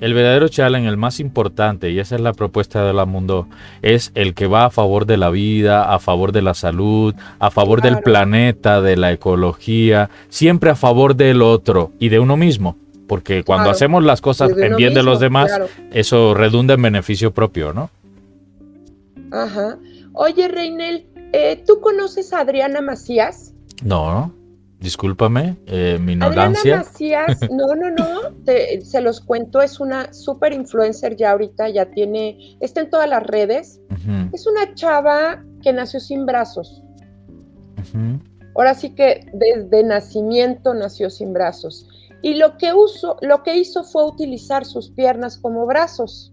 el 0.00 0.14
verdadero 0.14 0.48
challenge, 0.48 0.88
el 0.88 0.96
más 0.96 1.20
importante, 1.20 1.90
y 1.90 1.98
esa 1.98 2.14
es 2.14 2.22
la 2.22 2.32
propuesta 2.32 2.86
de 2.86 2.94
la 2.94 3.04
mundo, 3.04 3.46
es 3.82 4.12
el 4.14 4.32
que 4.32 4.46
va 4.46 4.64
a 4.64 4.70
favor 4.70 5.04
de 5.04 5.18
la 5.18 5.28
vida, 5.28 5.92
a 5.92 5.98
favor 5.98 6.32
de 6.32 6.40
la 6.40 6.54
salud, 6.54 7.14
a 7.38 7.50
favor 7.50 7.82
del 7.82 7.98
planeta, 8.00 8.80
de 8.80 8.96
la 8.96 9.12
ecología, 9.12 10.08
siempre 10.30 10.70
a 10.70 10.74
favor 10.74 11.14
del 11.14 11.42
otro 11.42 11.92
y 11.98 12.08
de 12.08 12.18
uno 12.18 12.38
mismo 12.38 12.76
porque 13.06 13.42
cuando 13.42 13.70
hacemos 13.70 14.04
las 14.04 14.20
cosas 14.20 14.52
en 14.56 14.76
bien 14.76 14.94
de 14.94 15.02
los 15.02 15.18
demás, 15.18 15.50
eso 15.90 16.32
redunda 16.32 16.74
en 16.74 16.82
beneficio 16.82 17.32
propio, 17.32 17.72
¿no? 17.72 17.90
Ajá. 19.32 19.76
Oye, 20.12 20.48
Reinel, 20.48 21.06
eh, 21.32 21.62
¿tú 21.66 21.80
conoces 21.80 22.32
a 22.32 22.40
Adriana 22.40 22.80
Macías? 22.80 23.54
No, 23.82 24.34
discúlpame, 24.80 25.56
eh, 25.66 25.98
mi 26.00 26.12
ignorancia. 26.12 26.80
Adriana 26.80 26.84
Macías, 26.84 27.40
no, 27.50 27.74
no, 27.74 27.90
no, 27.90 28.20
se 28.44 29.00
los 29.00 29.20
cuento, 29.20 29.60
es 29.60 29.78
una 29.78 30.12
super 30.12 30.52
influencer 30.52 31.16
ya 31.16 31.32
ahorita, 31.32 31.68
ya 31.68 31.86
tiene, 31.90 32.56
está 32.60 32.80
en 32.80 32.90
todas 32.90 33.08
las 33.08 33.22
redes. 33.22 33.80
Es 34.32 34.46
una 34.46 34.74
chava 34.74 35.44
que 35.62 35.72
nació 35.72 36.00
sin 36.00 36.24
brazos. 36.24 36.82
Ahora 38.56 38.74
sí 38.74 38.90
que 38.94 39.26
desde 39.32 39.84
nacimiento 39.84 40.74
nació 40.74 41.10
sin 41.10 41.32
brazos. 41.32 41.88
Y 42.22 42.34
lo 42.34 42.56
que, 42.56 42.72
lo 43.22 43.42
que 43.42 43.56
hizo 43.56 43.84
fue 43.84 44.06
utilizar 44.06 44.64
sus 44.64 44.90
piernas 44.90 45.38
como 45.38 45.66
brazos. 45.66 46.32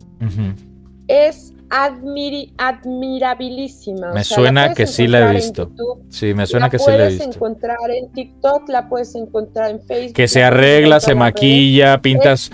Es 1.08 1.54
admirabilísima. 1.69 4.13
Me 4.13 4.23
suena 4.23 4.73
que 4.73 4.88
sí 4.88 5.06
la 5.08 5.32
he 5.32 5.36
visto. 5.36 5.71
sí, 6.10 6.34
me 6.34 6.47
suena 6.47 6.69
que 6.69 6.80
sí 6.80 6.91
la 6.91 7.06
he 7.06 7.10
visto. 7.10 7.25
La 7.25 7.30
puedes 7.30 7.36
encontrar 7.36 7.77
en 7.91 8.12
TikTok, 8.12 8.69
la 8.69 8.89
puedes 8.89 9.15
encuadrar 9.15 9.71
en 9.71 9.82
Facebook. 9.82 10.15
Que 10.15 10.27
se 10.27 10.43
arregla, 10.43 10.99
se 10.99 11.15
maquilla, 11.15 12.01
pintas, 12.01 12.51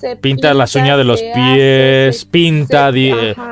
se 0.00 0.16
pinta 0.16 0.54
las 0.54 0.74
uñas 0.74 0.96
de 0.98 1.04
los 1.04 1.22
pies, 1.22 2.24
pinta 2.24 2.90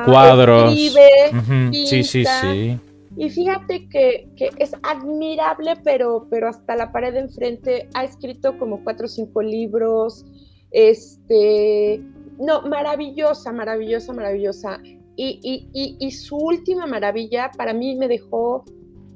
cuadros. 0.04 0.74
sí, 0.74 2.04
sí, 2.04 2.24
sí. 2.24 2.78
Y 3.16 3.28
fíjate 3.28 3.88
que, 3.88 4.28
es 4.56 4.72
admirable, 4.82 5.74
pero, 5.84 6.26
pero 6.30 6.48
hasta 6.48 6.74
la 6.74 6.90
pared 6.90 7.12
de 7.12 7.20
enfrente 7.20 7.88
ha 7.92 8.04
escrito 8.04 8.58
como 8.58 8.82
cuatro 8.82 9.06
o 9.06 9.08
cinco 9.08 9.42
libros. 9.42 10.24
Este, 10.70 12.00
no, 12.40 12.62
maravillosa, 12.62 13.52
maravillosa, 13.52 14.12
maravillosa. 14.12 14.80
Y, 15.16 16.10
su 16.12 16.36
última 16.36 16.86
maravilla 16.86 17.50
para 17.56 17.74
mí 17.74 17.94
me 17.96 18.08
dejó 18.08 18.64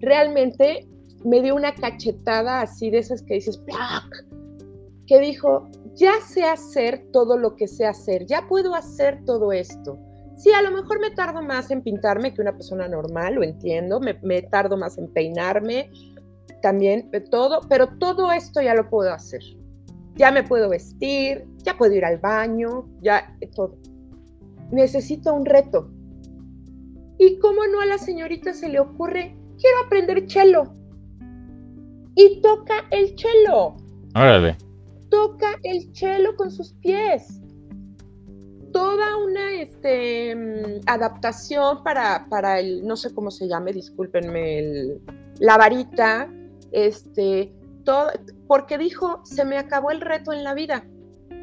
realmente, 0.01 0.87
me 1.25 1.41
dio 1.41 1.55
una 1.55 1.75
cachetada 1.75 2.61
así 2.61 2.91
de 2.91 2.99
esas 2.99 3.23
que 3.23 3.35
dices, 3.35 3.57
¡plac! 3.59 4.27
que 5.07 5.19
dijo, 5.19 5.69
ya 5.95 6.21
sé 6.21 6.45
hacer 6.45 7.07
todo 7.13 7.39
lo 7.39 7.57
que 7.57 7.67
sé 7.67 7.87
hacer, 7.87 8.27
ya 8.27 8.47
puedo 8.49 8.75
hacer 8.75 9.25
todo 9.25 9.53
esto. 9.53 9.99
Sí, 10.37 10.51
a 10.53 10.61
lo 10.63 10.73
mejor 10.73 11.01
me 11.01 11.11
tardo 11.11 11.41
más 11.41 11.71
en 11.71 11.83
pintarme 11.83 12.35
que 12.35 12.43
una 12.43 12.53
persona 12.53 12.89
normal, 12.89 13.35
lo 13.35 13.43
entiendo, 13.43 14.01
me, 14.01 14.19
me 14.23 14.43
tardo 14.43 14.77
más 14.77 14.99
en 14.99 15.11
peinarme, 15.13 15.91
también 16.61 17.11
todo, 17.31 17.61
pero 17.69 17.89
todo 17.99 18.33
esto 18.33 18.61
ya 18.61 18.75
lo 18.75 18.91
puedo 18.91 19.13
hacer 19.13 19.43
ya 20.16 20.31
me 20.31 20.42
puedo 20.42 20.68
vestir, 20.68 21.44
ya 21.59 21.77
puedo 21.77 21.94
ir 21.94 22.05
al 22.05 22.18
baño, 22.18 22.87
ya 23.00 23.37
todo. 23.55 23.77
Necesito 24.70 25.35
un 25.35 25.44
reto. 25.44 25.90
¿Y 27.18 27.38
cómo 27.38 27.66
no 27.66 27.81
a 27.81 27.87
la 27.87 27.98
señorita 27.98 28.53
se 28.53 28.68
le 28.68 28.81
ocurre? 28.81 29.37
Quiero 29.59 29.79
aprender 29.87 30.31
cello. 30.31 30.72
Y 32.14 32.40
toca 32.40 32.74
el 32.90 33.16
cello. 33.18 33.77
Órale. 34.14 34.57
Toca 35.11 35.59
el 35.62 35.94
cello 35.94 36.37
con 36.37 36.50
sus 36.50 36.72
pies. 36.74 37.40
Toda 38.72 39.16
una 39.16 39.53
este, 39.53 40.35
mm, 40.35 40.81
adaptación 40.87 41.83
para, 41.85 42.27
para 42.29 42.59
el, 42.59 42.85
no 42.85 42.96
sé 42.96 43.14
cómo 43.14 43.31
se 43.31 43.46
llame, 43.46 43.72
discúlpenme, 43.72 44.59
el, 44.59 45.00
la 45.38 45.57
varita, 45.57 46.29
este, 46.72 47.53
porque 48.46 48.78
dijo, 48.78 49.20
se 49.24 49.44
me 49.44 49.59
acabó 49.59 49.90
el 49.90 50.00
reto 50.00 50.33
en 50.33 50.44
la 50.44 50.54
vida, 50.54 50.85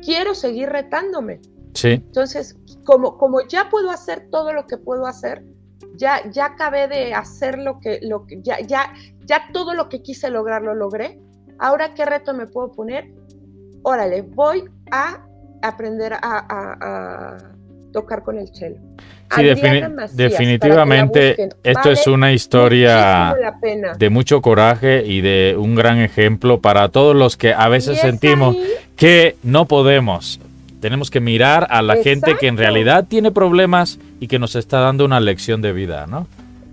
quiero 0.03 0.35
seguir 0.35 0.69
retándome. 0.69 1.41
Sí. 1.73 1.91
Entonces, 1.93 2.57
como, 2.83 3.17
como 3.17 3.45
ya 3.47 3.69
puedo 3.69 3.91
hacer 3.91 4.29
todo 4.29 4.53
lo 4.53 4.67
que 4.67 4.77
puedo 4.77 5.05
hacer, 5.05 5.43
ya, 5.95 6.29
ya 6.31 6.45
acabé 6.45 6.87
de 6.87 7.13
hacer 7.13 7.57
lo 7.57 7.79
que, 7.79 7.99
lo 8.01 8.25
que 8.25 8.41
ya, 8.41 8.59
ya, 8.61 8.93
ya 9.25 9.49
todo 9.53 9.73
lo 9.73 9.89
que 9.89 10.01
quise 10.01 10.29
lograr 10.29 10.61
lo 10.61 10.75
logré, 10.75 11.21
ahora 11.59 11.93
qué 11.93 12.05
reto 12.05 12.33
me 12.33 12.47
puedo 12.47 12.71
poner, 12.71 13.13
órale, 13.83 14.21
voy 14.21 14.69
a 14.91 15.25
aprender 15.61 16.13
a, 16.21 17.37
tocar 17.91 18.23
con 18.23 18.37
el 18.37 18.47
cello. 18.49 18.77
Sí, 19.35 19.43
definitivamente 20.13 21.49
esto 21.63 21.91
es 21.91 22.05
una 22.07 22.33
historia 22.33 23.35
de 23.97 24.09
mucho 24.09 24.41
coraje 24.41 25.05
y 25.05 25.21
de 25.21 25.55
un 25.57 25.75
gran 25.75 25.99
ejemplo 25.99 26.59
para 26.59 26.89
todos 26.89 27.15
los 27.15 27.37
que 27.37 27.53
a 27.53 27.69
veces 27.69 27.99
sentimos 27.99 28.57
que 28.95 29.37
no 29.43 29.65
podemos. 29.65 30.39
Tenemos 30.81 31.11
que 31.11 31.19
mirar 31.19 31.67
a 31.69 31.81
la 31.81 31.97
gente 31.97 32.35
que 32.39 32.47
en 32.47 32.57
realidad 32.57 33.05
tiene 33.07 33.31
problemas 33.31 33.99
y 34.19 34.27
que 34.27 34.39
nos 34.39 34.55
está 34.55 34.79
dando 34.79 35.05
una 35.05 35.19
lección 35.19 35.61
de 35.61 35.73
vida, 35.73 36.07
¿no? 36.07 36.27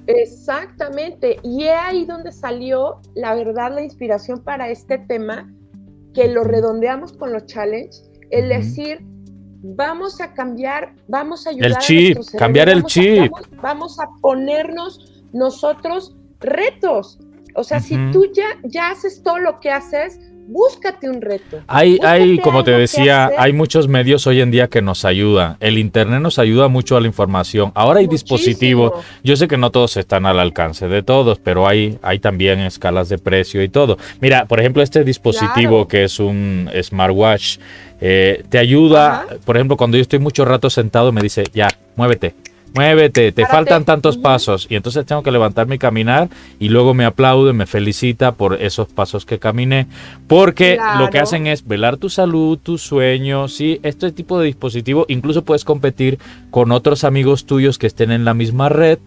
Exactamente. 0.06 1.38
Y 1.42 1.64
es 1.64 1.74
ahí 1.78 2.06
donde 2.06 2.32
salió, 2.32 3.00
la 3.14 3.34
verdad, 3.34 3.72
la 3.74 3.82
inspiración 3.82 4.42
para 4.42 4.70
este 4.70 4.96
tema, 4.96 5.52
que 6.14 6.28
lo 6.28 6.42
redondeamos 6.42 7.12
con 7.12 7.32
los 7.34 7.44
challenges, 7.44 8.10
el 8.30 8.48
decir, 8.48 9.02
vamos 9.62 10.20
a 10.20 10.32
cambiar, 10.32 10.92
vamos 11.06 11.46
a 11.46 11.50
ayudar 11.50 11.70
el 11.70 11.78
chip, 11.78 12.18
a 12.34 12.38
cambiar 12.38 12.68
el 12.68 12.84
chip. 12.84 13.32
vamos, 13.60 13.98
a 13.98 14.08
ponernos 14.20 15.24
nosotros 15.32 16.14
retos. 16.40 17.18
O 17.54 17.64
sea, 17.64 17.80
si 17.80 17.96
tú 18.12 18.26
ya, 18.32 18.46
ya 18.62 18.90
haces 18.90 19.22
todo 19.22 19.38
lo 19.38 19.58
que 19.58 19.70
haces, 19.70 20.20
búscate 20.48 21.10
un 21.10 21.20
reto. 21.20 21.60
Hay, 21.66 21.98
hay 22.02 22.38
como 22.38 22.64
te 22.64 22.70
decía, 22.70 23.30
hay 23.36 23.52
muchos 23.52 23.86
medios 23.86 24.26
hoy 24.26 24.40
en 24.40 24.50
día 24.50 24.68
que 24.68 24.80
nos 24.80 25.04
ayudan. 25.04 25.56
El 25.60 25.76
Internet 25.76 26.20
nos 26.20 26.38
ayuda 26.38 26.68
mucho 26.68 26.96
a 26.96 27.00
la 27.00 27.06
información. 27.06 27.70
Ahora 27.74 28.00
hay 28.00 28.06
dispositivos, 28.06 28.92
yo 29.22 29.36
sé 29.36 29.46
que 29.46 29.58
no 29.58 29.70
todos 29.70 29.96
están 29.96 30.24
al 30.24 30.38
alcance 30.38 30.88
de 30.88 31.02
todos, 31.02 31.38
pero 31.38 31.68
hay, 31.68 31.98
hay 32.02 32.18
también 32.18 32.60
escalas 32.60 33.08
de 33.08 33.18
precio 33.18 33.62
y 33.62 33.68
todo. 33.68 33.98
Mira, 34.20 34.46
por 34.46 34.58
ejemplo, 34.58 34.82
este 34.82 35.04
dispositivo 35.04 35.86
que 35.86 36.04
es 36.04 36.18
un 36.18 36.70
smartwatch, 36.82 37.58
eh, 38.00 38.44
te 38.48 38.58
ayuda, 38.58 39.26
por 39.44 39.56
ejemplo, 39.56 39.76
cuando 39.76 39.96
yo 39.96 40.02
estoy 40.02 40.18
mucho 40.18 40.44
rato 40.44 40.70
sentado, 40.70 41.12
me 41.12 41.20
dice, 41.20 41.44
ya, 41.52 41.68
muévete, 41.96 42.34
muévete, 42.74 43.32
te 43.32 43.46
faltan 43.46 43.84
tantos 43.84 44.16
pasos. 44.16 44.66
Y 44.70 44.76
entonces 44.76 45.04
tengo 45.04 45.22
que 45.22 45.30
levantarme 45.30 45.76
y 45.76 45.78
caminar 45.78 46.28
y 46.58 46.68
luego 46.68 46.94
me 46.94 47.04
aplaude, 47.04 47.52
me 47.52 47.66
felicita 47.66 48.32
por 48.32 48.60
esos 48.62 48.88
pasos 48.88 49.26
que 49.26 49.38
caminé. 49.38 49.86
Porque 50.26 50.78
lo 50.98 51.10
que 51.10 51.18
hacen 51.18 51.46
es 51.46 51.66
velar 51.66 51.96
tu 51.96 52.08
salud, 52.08 52.58
tus 52.58 52.82
sueños, 52.82 53.54
¿sí? 53.54 53.80
Este 53.82 54.12
tipo 54.12 54.38
de 54.38 54.46
dispositivo, 54.46 55.06
incluso 55.08 55.42
puedes 55.44 55.64
competir 55.64 56.18
con 56.50 56.72
otros 56.72 57.04
amigos 57.04 57.46
tuyos 57.46 57.78
que 57.78 57.86
estén 57.86 58.10
en 58.10 58.24
la 58.24 58.34
misma 58.34 58.68
red 58.68 58.98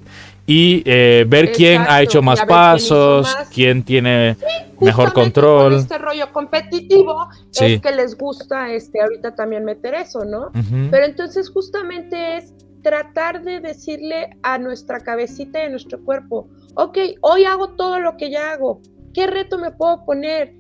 y 0.46 0.84
eh, 0.86 1.26
ver 1.28 1.52
quién 1.52 1.84
ha 1.88 2.02
hecho 2.02 2.22
más 2.22 2.44
pasos, 2.46 3.36
quién, 3.54 3.84
tiene 3.84 4.36
mejor 4.80 5.14
control. 5.14 5.76
este 5.76 5.98
rollo 5.98 6.32
competitivo 6.32 7.28
es 7.60 7.80
que 7.80 7.92
les 7.92 8.18
gusta 8.18 8.72
este 8.72 9.02
ahorita 9.02 9.36
también 9.36 9.64
meter 9.64 9.94
eso, 9.94 10.26
¿no? 10.26 10.52
Pero 10.90 11.06
entonces 11.06 11.50
justamente 11.50 12.38
es 12.38 12.54
tratar 12.82 13.44
de 13.44 13.60
decirle 13.60 14.32
a 14.42 14.58
nuestra 14.58 15.00
cabecita 15.00 15.60
y 15.60 15.68
a 15.68 15.70
nuestro 15.70 16.04
cuerpo, 16.04 16.50
ok, 16.76 16.98
hoy 17.22 17.46
hago 17.46 17.76
todo 17.76 18.00
lo 18.00 18.18
que 18.18 18.32
ya 18.32 18.52
hago, 18.52 18.82
¿qué 19.14 19.28
reto 19.28 19.58
me 19.58 19.72
puedo 19.72 20.04
poner? 20.06 20.56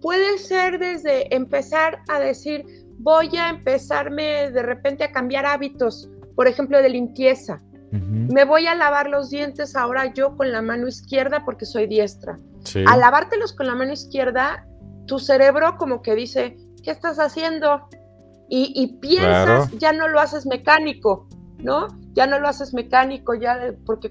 Puede 0.00 0.38
ser 0.38 0.78
desde 0.78 1.34
empezar 1.34 1.98
a 2.08 2.20
decir, 2.20 2.64
voy 2.98 3.36
a 3.36 3.48
empezarme 3.48 4.50
de 4.52 4.62
repente 4.62 5.04
a 5.04 5.10
cambiar 5.10 5.46
hábitos, 5.46 6.08
por 6.36 6.46
ejemplo, 6.46 6.80
de 6.80 6.90
limpieza. 6.90 7.62
Me 7.98 8.44
voy 8.44 8.66
a 8.66 8.74
lavar 8.74 9.08
los 9.08 9.30
dientes 9.30 9.76
ahora 9.76 10.12
yo 10.12 10.36
con 10.36 10.52
la 10.52 10.62
mano 10.62 10.88
izquierda 10.88 11.44
porque 11.44 11.66
soy 11.66 11.86
diestra. 11.86 12.38
Al 12.86 13.00
lavártelos 13.00 13.52
con 13.52 13.66
la 13.66 13.74
mano 13.74 13.92
izquierda, 13.92 14.66
tu 15.06 15.18
cerebro 15.18 15.76
como 15.78 16.02
que 16.02 16.14
dice, 16.14 16.56
¿qué 16.82 16.90
estás 16.90 17.18
haciendo? 17.18 17.88
Y, 18.48 18.98
piensas, 19.00 19.70
ya 19.78 19.92
no 19.92 20.06
lo 20.08 20.20
haces 20.20 20.46
mecánico, 20.46 21.28
¿no? 21.58 21.88
Ya 22.12 22.26
no 22.26 22.38
lo 22.38 22.48
haces 22.48 22.74
mecánico, 22.74 23.34
ya 23.34 23.74
porque 23.84 24.10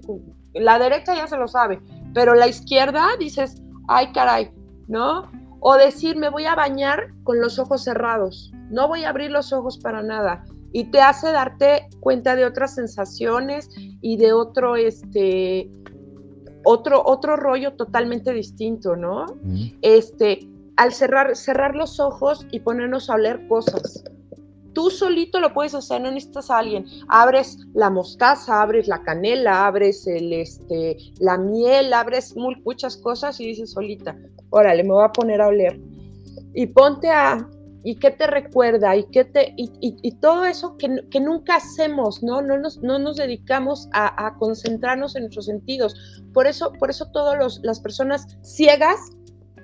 la 0.54 0.78
derecha 0.78 1.16
ya 1.16 1.28
se 1.28 1.38
lo 1.38 1.48
sabe, 1.48 1.82
pero 2.14 2.34
la 2.34 2.48
izquierda 2.48 3.08
dices, 3.18 3.62
ay 3.88 4.12
caray, 4.12 4.52
¿no? 4.88 5.32
O 5.62 5.76
decir, 5.76 6.18
me 6.18 6.30
voy 6.30 6.46
a 6.46 6.56
bañar 6.56 7.14
con 7.24 7.40
los 7.40 7.60
ojos 7.60 7.84
cerrados, 7.84 8.52
no 8.70 8.88
voy 8.88 9.06
a 9.06 9.10
abrir 9.10 9.32
los 9.32 9.54
ojos 9.54 9.78
para 9.78 10.04
nada. 10.04 10.44
Y 10.78 10.84
te 10.92 11.00
hace 11.00 11.32
darte 11.32 11.88
cuenta 12.02 12.36
de 12.36 12.44
otras 12.44 12.76
sensaciones 12.76 13.70
y 14.02 14.18
de 14.18 14.34
otro, 14.34 14.76
este, 14.76 15.72
otro, 16.66 17.02
otro 17.06 17.38
rollo 17.38 17.76
totalmente 17.76 18.34
distinto, 18.34 18.98
¿no? 18.98 19.26
Este, 19.82 20.46
al 20.76 20.92
cerrar, 20.92 21.38
cerrar 21.38 21.76
los 21.76 22.02
ojos 22.02 22.46
y 22.52 22.60
ponernos 22.60 23.10
a 23.10 23.14
oler 23.14 23.48
cosas. 23.48 24.04
Tú 24.74 24.90
solito 24.90 25.40
lo 25.40 25.54
puedes 25.54 25.74
hacer, 25.74 26.02
no 26.02 26.12
necesitas 26.12 26.52
a 26.52 26.58
alguien. 26.58 26.86
Abres 27.08 27.58
la 27.74 27.90
mostaza, 27.90 28.62
abres 28.62 28.90
la 28.90 29.02
canela, 29.02 29.68
abres 29.68 30.06
el, 30.08 30.34
este, 30.34 30.98
la 31.20 31.38
miel, 31.38 31.94
abres 31.94 32.36
muchas 32.36 32.98
cosas 32.98 33.40
y 33.40 33.46
dices 33.46 33.72
solita, 33.72 34.14
órale, 34.50 34.84
me 34.84 34.90
voy 34.90 35.06
a 35.06 35.14
poner 35.14 35.40
a 35.40 35.48
oler. 35.48 35.80
y 36.54 36.68
ponte 36.68 37.10
a, 37.10 37.50
y 37.86 37.98
qué 37.98 38.10
te 38.10 38.26
recuerda, 38.26 38.96
y 38.96 39.04
qué 39.12 39.24
te, 39.26 39.54
y, 39.56 40.12
todo 40.14 40.44
eso 40.44 40.76
que, 40.76 41.06
que, 41.12 41.20
nunca 41.20 41.58
hacemos, 41.58 42.24
¿no? 42.24 42.42
No 42.42 42.58
nos, 42.58 42.80
no 42.80 42.98
nos 42.98 43.18
dedicamos 43.18 43.88
a, 43.94 44.26
a, 44.26 44.34
concentrarnos 44.40 45.16
en 45.16 45.22
nuestros 45.22 45.46
sentidos. 45.46 45.96
Por 46.34 46.48
eso, 46.48 46.74
por 46.74 46.90
eso 46.90 47.06
todas 47.12 47.60
las 47.62 47.80
personas 47.80 48.40
ciegas 48.42 48.98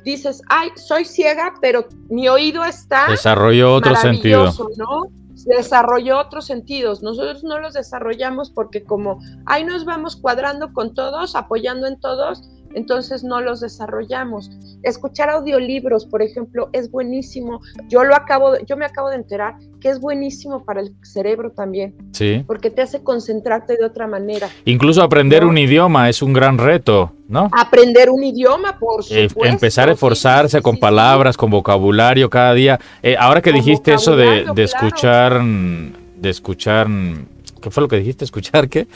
dices, 0.04 0.44
ay, 0.50 0.70
soy 0.76 1.06
ciega, 1.06 1.56
pero 1.62 1.88
mi 2.10 2.30
oído 2.30 2.64
está. 2.64 3.08
Desarrolló 3.10 3.74
otro 3.74 3.96
sentido. 3.96 4.54
¿no? 4.78 5.08
Desarrolló 5.46 6.20
otros 6.20 6.46
sentidos. 6.46 7.02
Nosotros 7.02 7.44
no 7.44 7.58
los 7.58 7.74
desarrollamos 7.74 8.52
porque, 8.52 8.84
como 8.84 9.20
ahí 9.48 9.64
nos 9.64 9.84
vamos 9.84 10.16
cuadrando 10.16 10.74
con 10.74 10.94
todos, 10.94 11.36
apoyando 11.36 11.88
en 11.88 12.00
todos, 12.00 12.44
entonces 12.74 13.24
no 13.24 13.42
los 13.42 13.62
desarrollamos. 13.62 14.50
Escuchar 14.84 15.30
audiolibros, 15.30 16.06
por 16.06 16.22
ejemplo, 16.22 16.70
es 16.74 16.90
buenísimo. 16.90 17.62
Yo 17.88 18.04
lo 18.04 18.16
acabo, 18.16 18.58
yo 18.66 18.78
me 18.78 18.86
acabo 18.86 19.10
de 19.10 19.16
enterar 19.16 19.56
que 19.80 19.90
es 19.90 20.00
buenísimo 20.00 20.64
para 20.64 20.82
el 20.82 20.94
cerebro 21.02 21.52
también. 21.52 21.96
Sí. 22.12 22.44
Porque 22.46 22.70
te 22.70 22.82
hace 22.82 23.04
concentrarte 23.04 23.78
de 23.78 23.86
otra 23.86 24.08
manera. 24.08 24.50
Incluso 24.66 25.02
aprender 25.02 25.46
un 25.46 25.58
idioma 25.58 26.10
es 26.10 26.22
un 26.22 26.34
gran 26.34 26.58
reto, 26.58 27.12
¿no? 27.28 27.50
Aprender 27.52 28.10
un 28.10 28.24
idioma, 28.24 28.78
por 28.78 29.02
eh, 29.10 29.28
supuesto. 29.30 29.46
empezar 29.46 29.90
a 29.90 29.94
esforzarse 29.94 30.62
con 30.62 30.78
palabras, 30.78 31.36
con 31.36 31.50
vocabulario 31.50 32.30
cada 32.30 32.54
día. 32.54 32.80
Eh, 33.02 33.16
ahora 33.20 33.42
que 33.42 33.52
dijiste 33.52 33.94
eso 33.94 34.16
de, 34.16 34.46
escuchar, 34.58 35.42
de 35.44 36.30
escuchar, 36.30 36.88
¿qué 37.62 37.72
fue 37.72 37.82
lo 37.82 37.88
que 37.88 37.98
dijiste? 37.98 38.24
¿Escuchar 38.24 38.70
qué? 38.70 38.88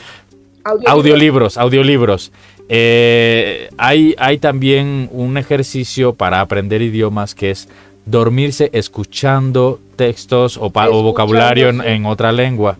Audiolibros, 0.86 1.58
audiolibros. 1.58 2.32
Eh, 2.68 3.68
hay, 3.78 4.14
hay 4.18 4.38
también 4.38 5.08
un 5.12 5.36
ejercicio 5.36 6.14
para 6.14 6.40
aprender 6.40 6.82
idiomas 6.82 7.34
que 7.34 7.50
es 7.50 7.68
dormirse 8.06 8.70
escuchando 8.72 9.80
textos 9.96 10.56
o, 10.56 10.70
vocabulario 10.70 11.68
en, 11.68 12.06
otra 12.06 12.32
lengua. 12.32 12.76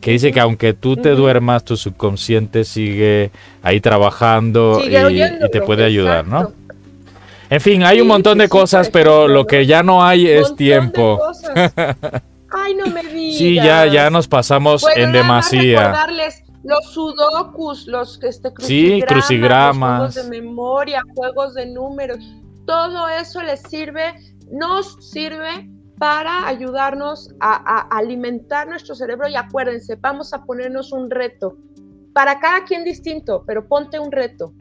Que 0.00 0.12
dice 0.12 0.32
que 0.32 0.40
aunque 0.40 0.72
tú 0.72 0.96
te 0.96 1.10
duermas, 1.10 1.64
tu 1.64 1.76
subconsciente 1.76 2.64
sigue 2.64 3.30
ahí 3.62 3.80
trabajando 3.80 4.80
y, 4.82 4.90
te 5.50 5.60
puede 5.60 5.84
ayudar, 5.84 6.26
¿no? 6.26 6.52
En 7.50 7.60
fin, 7.60 7.82
hay 7.82 8.00
un 8.00 8.06
montón 8.06 8.38
de 8.38 8.48
cosas, 8.48 8.88
pero 8.90 9.28
lo 9.28 9.46
que 9.46 9.66
ya 9.66 9.82
no 9.82 10.04
hay 10.04 10.26
es 10.26 10.54
tiempo. 10.56 11.20
Ay, 12.52 12.74
no 12.74 12.86
me 12.86 13.02
digas. 13.02 13.38
Sí, 13.38 13.54
ya, 13.56 13.86
ya 13.86 14.08
nos 14.10 14.26
pasamos 14.26 14.86
en 14.96 15.12
demasía 15.12 15.94
los 16.62 16.92
sudokus, 16.92 17.86
los 17.86 18.22
este, 18.22 18.52
crucigramas, 18.52 20.14
juegos 20.14 20.14
de 20.14 20.40
memoria, 20.40 21.02
juegos 21.14 21.54
de 21.54 21.66
números, 21.66 22.18
todo 22.66 23.08
eso 23.08 23.42
les 23.42 23.60
sirve, 23.62 24.14
nos 24.50 24.96
sirve 25.00 25.70
para 25.98 26.46
ayudarnos 26.46 27.34
a, 27.40 27.88
alimentar 27.90 28.68
nuestro 28.68 28.94
cerebro 28.94 29.28
y 29.28 29.36
acuérdense, 29.36 29.96
vamos 29.96 30.32
a 30.32 30.44
ponernos 30.44 30.92
un 30.92 31.10
reto. 31.10 31.56
Para 32.12 32.40
cada 32.40 32.64
quien 32.64 32.84
distinto, 32.84 33.44
pero 33.46 33.68
ponte 33.68 33.98
un 33.98 34.10
reto. 34.10 34.52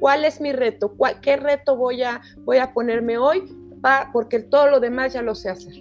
¿Cuál 0.00 0.24
es 0.24 0.40
mi 0.40 0.52
reto? 0.52 0.94
¿Qué 1.20 1.36
reto 1.36 1.76
voy 1.76 2.02
a, 2.02 2.20
voy 2.44 2.58
a 2.58 2.72
ponerme 2.72 3.18
hoy? 3.18 3.44
porque 4.12 4.38
todo 4.40 4.68
lo 4.68 4.80
demás 4.80 5.12
ya 5.12 5.22
lo 5.22 5.34
sé 5.34 5.50
hacer. 5.50 5.74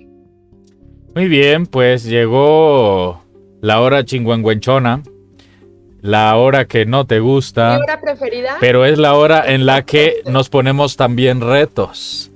Muy 1.15 1.27
bien, 1.27 1.65
pues 1.65 2.03
llegó 2.03 3.21
la 3.61 3.79
hora 3.81 4.03
chingüengüenchona 4.03 5.03
la 6.03 6.35
hora 6.35 6.65
que 6.65 6.85
no 6.85 7.07
te 7.07 7.21
gusta. 7.21 7.77
¿Mi 7.77 7.83
hora 7.83 8.01
preferida? 8.01 8.57
Pero 8.59 8.85
es 8.85 8.99
la 8.99 9.15
hora 9.15 9.53
en 9.53 9.65
la 9.65 9.85
que 9.85 10.21
nos 10.25 10.49
ponemos 10.49 10.97
también 10.97 11.39
retos. 11.39 12.29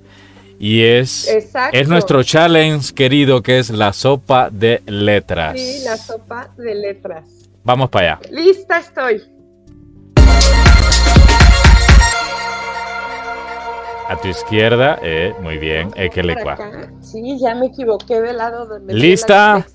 Y 0.58 0.84
es, 0.84 1.30
es 1.74 1.88
nuestro 1.90 2.24
challenge 2.24 2.94
querido 2.96 3.44
que 3.44 3.60
es 3.60 3.70
la 3.70 3.92
sopa 3.92 4.50
de 4.50 4.82
letras. 4.86 5.60
Sí, 5.60 5.84
la 5.84 5.98
sopa 5.98 6.50
de 6.58 6.76
letras. 6.76 7.26
Vamos 7.64 7.90
para 7.90 8.14
allá. 8.14 8.30
Lista 8.32 8.80
estoy. 8.80 9.22
A 14.08 14.16
tu 14.22 14.30
izquierda, 14.30 14.98
eh, 15.04 15.36
muy 15.42 15.58
bien, 15.58 15.92
eh, 15.96 16.10
que 16.10 16.24
le 16.24 16.38
Sí, 17.02 17.38
ya 17.38 17.54
me 17.54 17.66
equivoqué 17.66 18.22
del 18.22 18.38
lado 18.38 18.66
donde. 18.66 18.94
¿Lista? 18.94 19.68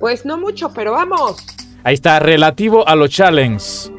Pues 0.00 0.24
no 0.24 0.38
mucho, 0.38 0.72
pero 0.72 0.92
vamos. 0.92 1.59
Ahí 1.82 1.94
está, 1.94 2.18
relativo 2.18 2.86
a 2.86 2.94
los 2.94 3.10
challenges. 3.10 3.92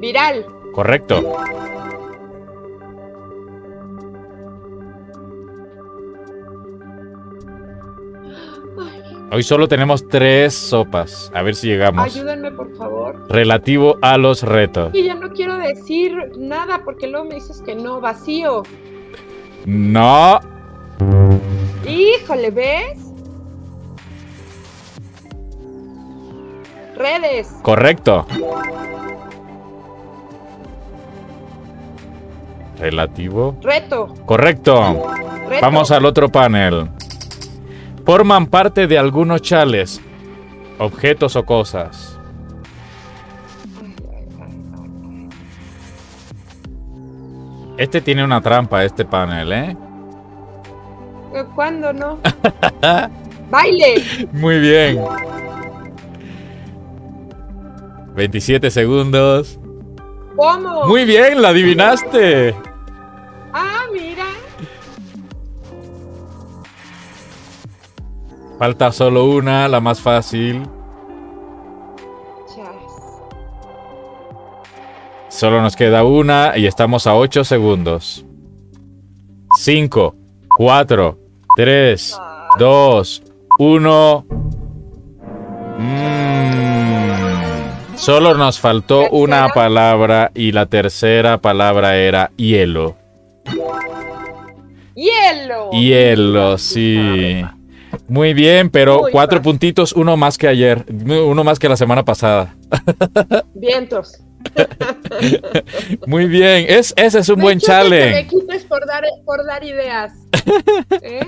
Viral. 0.00 0.46
Correcto. 0.72 1.22
Hoy 9.32 9.44
solo 9.44 9.68
tenemos 9.68 10.08
tres 10.08 10.54
sopas. 10.54 11.30
A 11.32 11.42
ver 11.42 11.54
si 11.54 11.68
llegamos. 11.68 12.04
Ayúdenme, 12.04 12.50
por 12.50 12.74
favor. 12.76 13.26
Relativo 13.28 13.96
a 14.02 14.18
los 14.18 14.42
retos. 14.42 14.92
Y 14.92 15.04
ya 15.04 15.14
no 15.14 15.30
quiero 15.30 15.56
decir 15.56 16.32
nada 16.36 16.82
porque 16.84 17.06
luego 17.06 17.26
me 17.26 17.36
dices 17.36 17.62
que 17.62 17.76
no, 17.76 18.00
vacío. 18.00 18.64
No. 19.66 20.40
Híjole, 21.86 22.50
¿ves? 22.50 23.09
Redes. 27.00 27.48
Correcto. 27.62 28.26
Relativo. 32.78 33.56
Reto. 33.62 34.14
Correcto. 34.26 35.10
Vamos 35.60 35.90
al 35.90 36.04
otro 36.04 36.28
panel. 36.28 36.90
Forman 38.04 38.46
parte 38.46 38.86
de 38.86 38.98
algunos 38.98 39.42
chales, 39.42 40.00
objetos 40.78 41.36
o 41.36 41.44
cosas. 41.44 42.18
Este 47.76 48.00
tiene 48.02 48.22
una 48.22 48.40
trampa, 48.42 48.84
este 48.84 49.04
panel, 49.06 49.52
¿eh? 49.52 49.76
¿Cuándo 51.54 51.92
no? 51.92 52.18
¡Baile! 53.50 54.28
Muy 54.32 54.58
bien. 54.58 55.00
27 58.20 58.70
segundos. 58.70 59.58
¿Cómo? 60.36 60.84
Muy 60.84 61.06
bien, 61.06 61.40
la 61.40 61.48
adivinaste. 61.48 62.54
Ah, 63.50 63.86
mira. 63.90 64.26
Falta 68.58 68.92
solo 68.92 69.24
una, 69.24 69.68
la 69.68 69.80
más 69.80 70.02
fácil. 70.02 70.68
Solo 75.30 75.62
nos 75.62 75.74
queda 75.74 76.04
una 76.04 76.58
y 76.58 76.66
estamos 76.66 77.06
a 77.06 77.14
8 77.14 77.44
segundos. 77.44 78.26
5, 79.56 80.14
4, 80.58 81.18
3, 81.56 82.20
2, 82.58 83.22
1. 83.58 84.26
Solo 88.00 88.34
nos 88.34 88.58
faltó 88.58 89.10
una 89.10 89.50
palabra 89.50 90.30
y 90.34 90.52
la 90.52 90.64
tercera 90.64 91.38
palabra 91.38 91.98
era 91.98 92.30
hielo. 92.36 92.96
Hielo. 94.94 95.70
Hielo, 95.70 96.56
sí. 96.56 97.44
Muy 98.08 98.32
bien, 98.32 98.70
pero 98.70 99.02
cuatro 99.12 99.42
puntitos, 99.42 99.92
uno 99.92 100.16
más 100.16 100.38
que 100.38 100.48
ayer, 100.48 100.86
uno 100.88 101.44
más 101.44 101.58
que 101.58 101.68
la 101.68 101.76
semana 101.76 102.02
pasada. 102.02 102.56
Vientos. 103.54 104.22
Muy 106.06 106.26
bien, 106.26 106.66
es, 106.68 106.94
ese 106.96 107.18
es 107.18 107.28
un 107.28 107.40
buen 107.40 107.58
challenge. 107.58 108.28
me 108.46 108.58
por 108.60 108.86
dar, 108.86 109.04
por 109.24 109.44
dar 109.44 109.62
ideas. 109.64 110.12
¿Eh? 111.02 111.26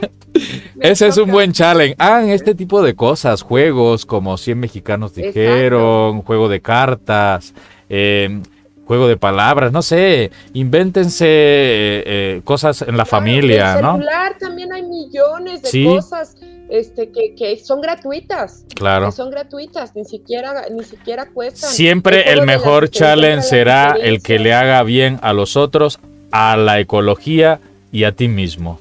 Ese 0.80 1.08
es 1.08 1.16
un 1.18 1.30
buen 1.30 1.52
challenge. 1.52 1.96
Hagan 1.98 2.30
este 2.30 2.54
tipo 2.54 2.82
de 2.82 2.94
cosas, 2.94 3.42
juegos 3.42 4.06
como 4.06 4.36
100 4.36 4.58
mexicanos 4.58 5.14
dijeron, 5.14 6.22
juego 6.22 6.48
de 6.48 6.60
cartas, 6.60 7.54
eh, 7.88 8.40
juego 8.86 9.08
de 9.08 9.16
palabras, 9.16 9.72
no 9.72 9.82
sé, 9.82 10.30
invéntense 10.52 11.26
eh, 11.28 12.40
cosas 12.44 12.82
en 12.82 12.96
la 12.96 13.04
familia, 13.04 13.78
en 13.78 13.84
el 13.84 13.92
celular 13.92 14.36
también 14.38 14.72
hay 14.72 14.82
millones 14.82 15.62
de 15.62 15.84
cosas 15.84 16.36
este, 16.68 17.12
que, 17.12 17.60
son 17.62 17.82
gratuitas. 17.82 18.64
Claro. 18.74 19.12
son 19.12 19.30
gratuitas, 19.30 19.94
ni 19.94 20.06
siquiera, 20.06 20.64
ni 20.70 20.84
siquiera 20.84 21.26
cuestan. 21.26 21.70
Siempre 21.70 22.32
el 22.32 22.46
mejor 22.46 22.88
challenge 22.88 23.42
será 23.42 23.94
el 24.00 24.22
que 24.22 24.38
le 24.38 24.54
haga 24.54 24.82
bien 24.82 25.18
a 25.22 25.34
los 25.34 25.56
otros, 25.56 26.00
a 26.30 26.56
la 26.56 26.80
ecología 26.80 27.60
y 27.92 28.04
a 28.04 28.12
ti 28.12 28.26
mismo. 28.26 28.80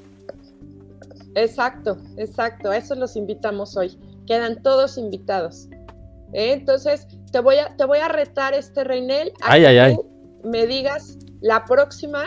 Exacto, 1.35 1.97
exacto. 2.17 2.71
A 2.71 2.77
eso 2.77 2.95
los 2.95 3.15
invitamos 3.17 3.75
hoy. 3.75 3.97
Quedan 4.25 4.61
todos 4.63 4.97
invitados. 4.97 5.67
¿Eh? 6.33 6.53
Entonces, 6.53 7.07
te 7.31 7.39
voy, 7.39 7.57
a, 7.57 7.75
te 7.75 7.85
voy 7.85 7.99
a 7.99 8.07
retar, 8.07 8.53
este 8.53 8.83
Reinel, 8.83 9.31
a 9.41 9.53
ay, 9.53 9.65
ay, 9.65 9.77
ay. 9.77 9.97
me 10.43 10.67
digas 10.67 11.17
la 11.41 11.65
próxima 11.65 12.25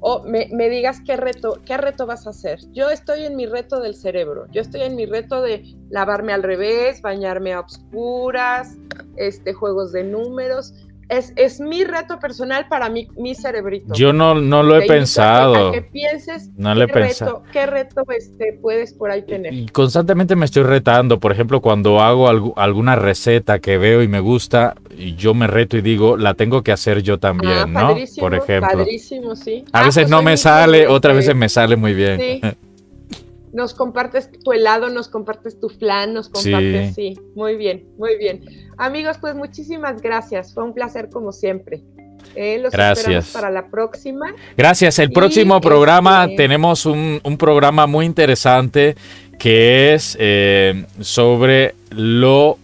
o 0.00 0.24
me, 0.24 0.48
me, 0.52 0.68
digas 0.68 1.00
qué 1.06 1.16
reto, 1.16 1.60
qué 1.64 1.76
reto 1.76 2.06
vas 2.06 2.26
a 2.26 2.30
hacer. 2.30 2.58
Yo 2.72 2.90
estoy 2.90 3.24
en 3.24 3.36
mi 3.36 3.46
reto 3.46 3.80
del 3.80 3.94
cerebro, 3.94 4.46
yo 4.50 4.60
estoy 4.60 4.82
en 4.82 4.96
mi 4.96 5.06
reto 5.06 5.42
de 5.42 5.62
lavarme 5.90 6.32
al 6.32 6.42
revés, 6.42 7.00
bañarme 7.02 7.52
a 7.52 7.60
obscuras, 7.60 8.76
este, 9.16 9.52
juegos 9.52 9.92
de 9.92 10.04
números 10.04 10.74
es, 11.18 11.60
mi 11.60 11.84
reto 11.84 12.18
personal 12.18 12.66
para 12.68 12.88
mi, 12.88 13.08
mi 13.16 13.34
cerebrito. 13.34 13.94
Yo 13.94 14.12
no, 14.12 14.34
no 14.34 14.62
lo 14.62 14.78
he 14.78 14.86
pensado. 14.86 15.72
que 15.72 15.82
pienses 15.82 16.50
no 16.56 16.74
lo 16.74 16.82
he 16.82 16.88
pensado. 16.88 17.42
qué 17.52 17.66
reto 17.66 18.02
este, 18.16 18.58
puedes 18.60 18.94
por 18.94 19.10
ahí 19.10 19.22
tener. 19.22 19.52
Y 19.52 19.66
constantemente 19.66 20.36
me 20.36 20.44
estoy 20.44 20.62
retando. 20.62 21.20
Por 21.20 21.32
ejemplo, 21.32 21.60
cuando 21.60 22.00
hago 22.00 22.28
alguna 22.56 22.96
receta 22.96 23.58
que 23.58 23.78
veo 23.78 24.02
y 24.02 24.08
me 24.08 24.20
gusta, 24.20 24.74
yo 25.16 25.34
me 25.34 25.46
reto 25.46 25.76
y 25.76 25.82
digo, 25.82 26.16
la 26.16 26.34
tengo 26.34 26.62
que 26.62 26.72
hacer 26.72 27.02
yo 27.02 27.18
también, 27.18 27.52
ah, 27.52 27.66
¿no? 27.66 27.96
Por 28.18 28.34
ejemplo. 28.34 28.78
Padrísimo, 28.78 29.36
sí. 29.36 29.64
A 29.72 29.84
veces 29.84 30.04
pues 30.04 30.10
no 30.10 30.22
me 30.22 30.36
sale, 30.36 30.86
otras 30.86 31.16
veces 31.16 31.34
me 31.34 31.48
sale 31.48 31.76
muy 31.76 31.94
bien. 31.94 32.20
Sí. 32.20 32.40
nos 33.52 33.74
compartes 33.74 34.30
tu 34.44 34.52
helado, 34.52 34.88
nos 34.88 35.08
compartes 35.08 35.60
tu 35.60 35.68
flan, 35.68 36.14
nos 36.14 36.28
compartes, 36.28 36.94
sí. 36.94 37.18
muy 37.34 37.56
bien, 37.56 37.86
muy 37.98 38.16
bien. 38.16 38.44
Amigos, 38.78 39.18
pues 39.20 39.34
muchísimas 39.34 40.00
gracias, 40.00 40.54
fue 40.54 40.64
un 40.64 40.74
placer 40.74 41.10
como 41.10 41.32
siempre. 41.32 41.82
Eh, 42.34 42.58
los 42.58 42.72
gracias. 42.72 43.28
para 43.28 43.50
la 43.50 43.66
próxima. 43.66 44.26
Gracias. 44.56 44.98
El 44.98 45.10
próximo 45.10 45.60
programa 45.60 46.24
este, 46.24 46.36
tenemos 46.36 46.86
un, 46.86 47.20
programa 47.38 47.86
muy 47.86 48.06
interesante 48.06 48.96
que 49.38 49.92
es 49.92 50.16
eh, 50.20 50.86
sobre 51.00 51.74
lo 51.90 52.58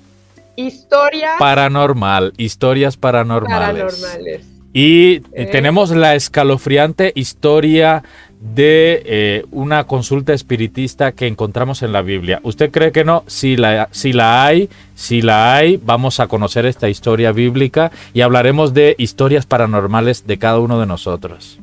historia 0.57 1.33
paranormal, 1.39 2.33
historias 2.37 2.97
paranormales. 2.97 3.59
paranormales. 3.59 4.47
Y 4.73 5.23
eh. 5.33 5.47
tenemos 5.51 5.91
la 5.91 6.15
escalofriante 6.15 7.13
historia 7.15 8.05
de 8.41 9.03
eh, 9.05 9.45
una 9.51 9.85
consulta 9.85 10.33
espiritista 10.33 11.13
que 11.13 11.27
encontramos 11.27 11.83
en 11.83 11.93
la 11.93 12.03
Biblia. 12.03 12.41
¿Usted 12.45 12.71
cree 12.71 12.93
que 12.93 13.05
no? 13.05 13.25
Si 13.27 13.57
la, 13.57 13.89
si 13.91 14.13
la 14.13 14.45
hay, 14.45 14.69
si 14.95 15.23
la 15.23 15.57
hay, 15.57 15.77
vamos 15.77 16.21
a 16.21 16.29
conocer 16.29 16.65
esta 16.65 16.89
historia 16.89 17.33
bíblica 17.33 17.91
y 18.15 18.21
hablaremos 18.21 18.75
de 18.75 18.95
historias 18.99 19.47
paranormales 19.47 20.27
de 20.27 20.39
cada 20.39 20.61
uno 20.61 20.79
de 20.79 20.87
nosotros. 20.87 21.59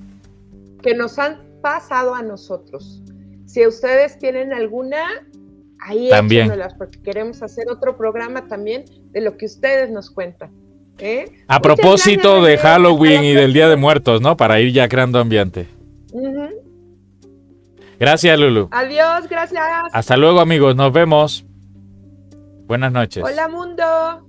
Que 0.82 0.96
nos 0.96 1.18
han 1.18 1.40
pasado 1.62 2.14
a 2.14 2.22
nosotros. 2.22 3.02
Si 3.46 3.66
ustedes 3.66 4.20
tienen 4.20 4.54
alguna, 4.54 5.06
ahí 5.80 6.10
también. 6.10 6.52
porque 6.78 7.02
queremos 7.02 7.42
hacer 7.42 7.70
otro 7.70 7.96
programa 7.96 8.48
también 8.48 8.84
de 9.12 9.22
lo 9.22 9.38
que 9.38 9.46
ustedes 9.46 9.90
nos 9.92 10.12
cuentan. 10.12 10.52
¿eh? 10.98 11.32
A 11.48 11.62
propósito 11.62 12.44
de 12.44 12.58
Halloween 12.58 13.24
y 13.24 13.34
del 13.34 13.54
Día 13.54 13.70
de 13.70 13.78
Muertos, 13.78 14.22
¿no? 14.22 14.36
Para 14.36 14.60
ir 14.60 14.74
ya 14.74 14.90
creando 14.90 15.20
ambiente. 15.20 15.68
Gracias, 18.00 18.40
Lulu. 18.40 18.70
Adiós, 18.72 19.28
gracias. 19.30 19.62
Hasta 19.92 20.18
luego, 20.18 20.40
amigos. 20.40 20.76
Nos 20.76 20.92
vemos. 20.92 21.46
Buenas 22.68 22.92
noches. 22.92 23.24
Hola, 23.24 23.48
mundo. 23.48 24.28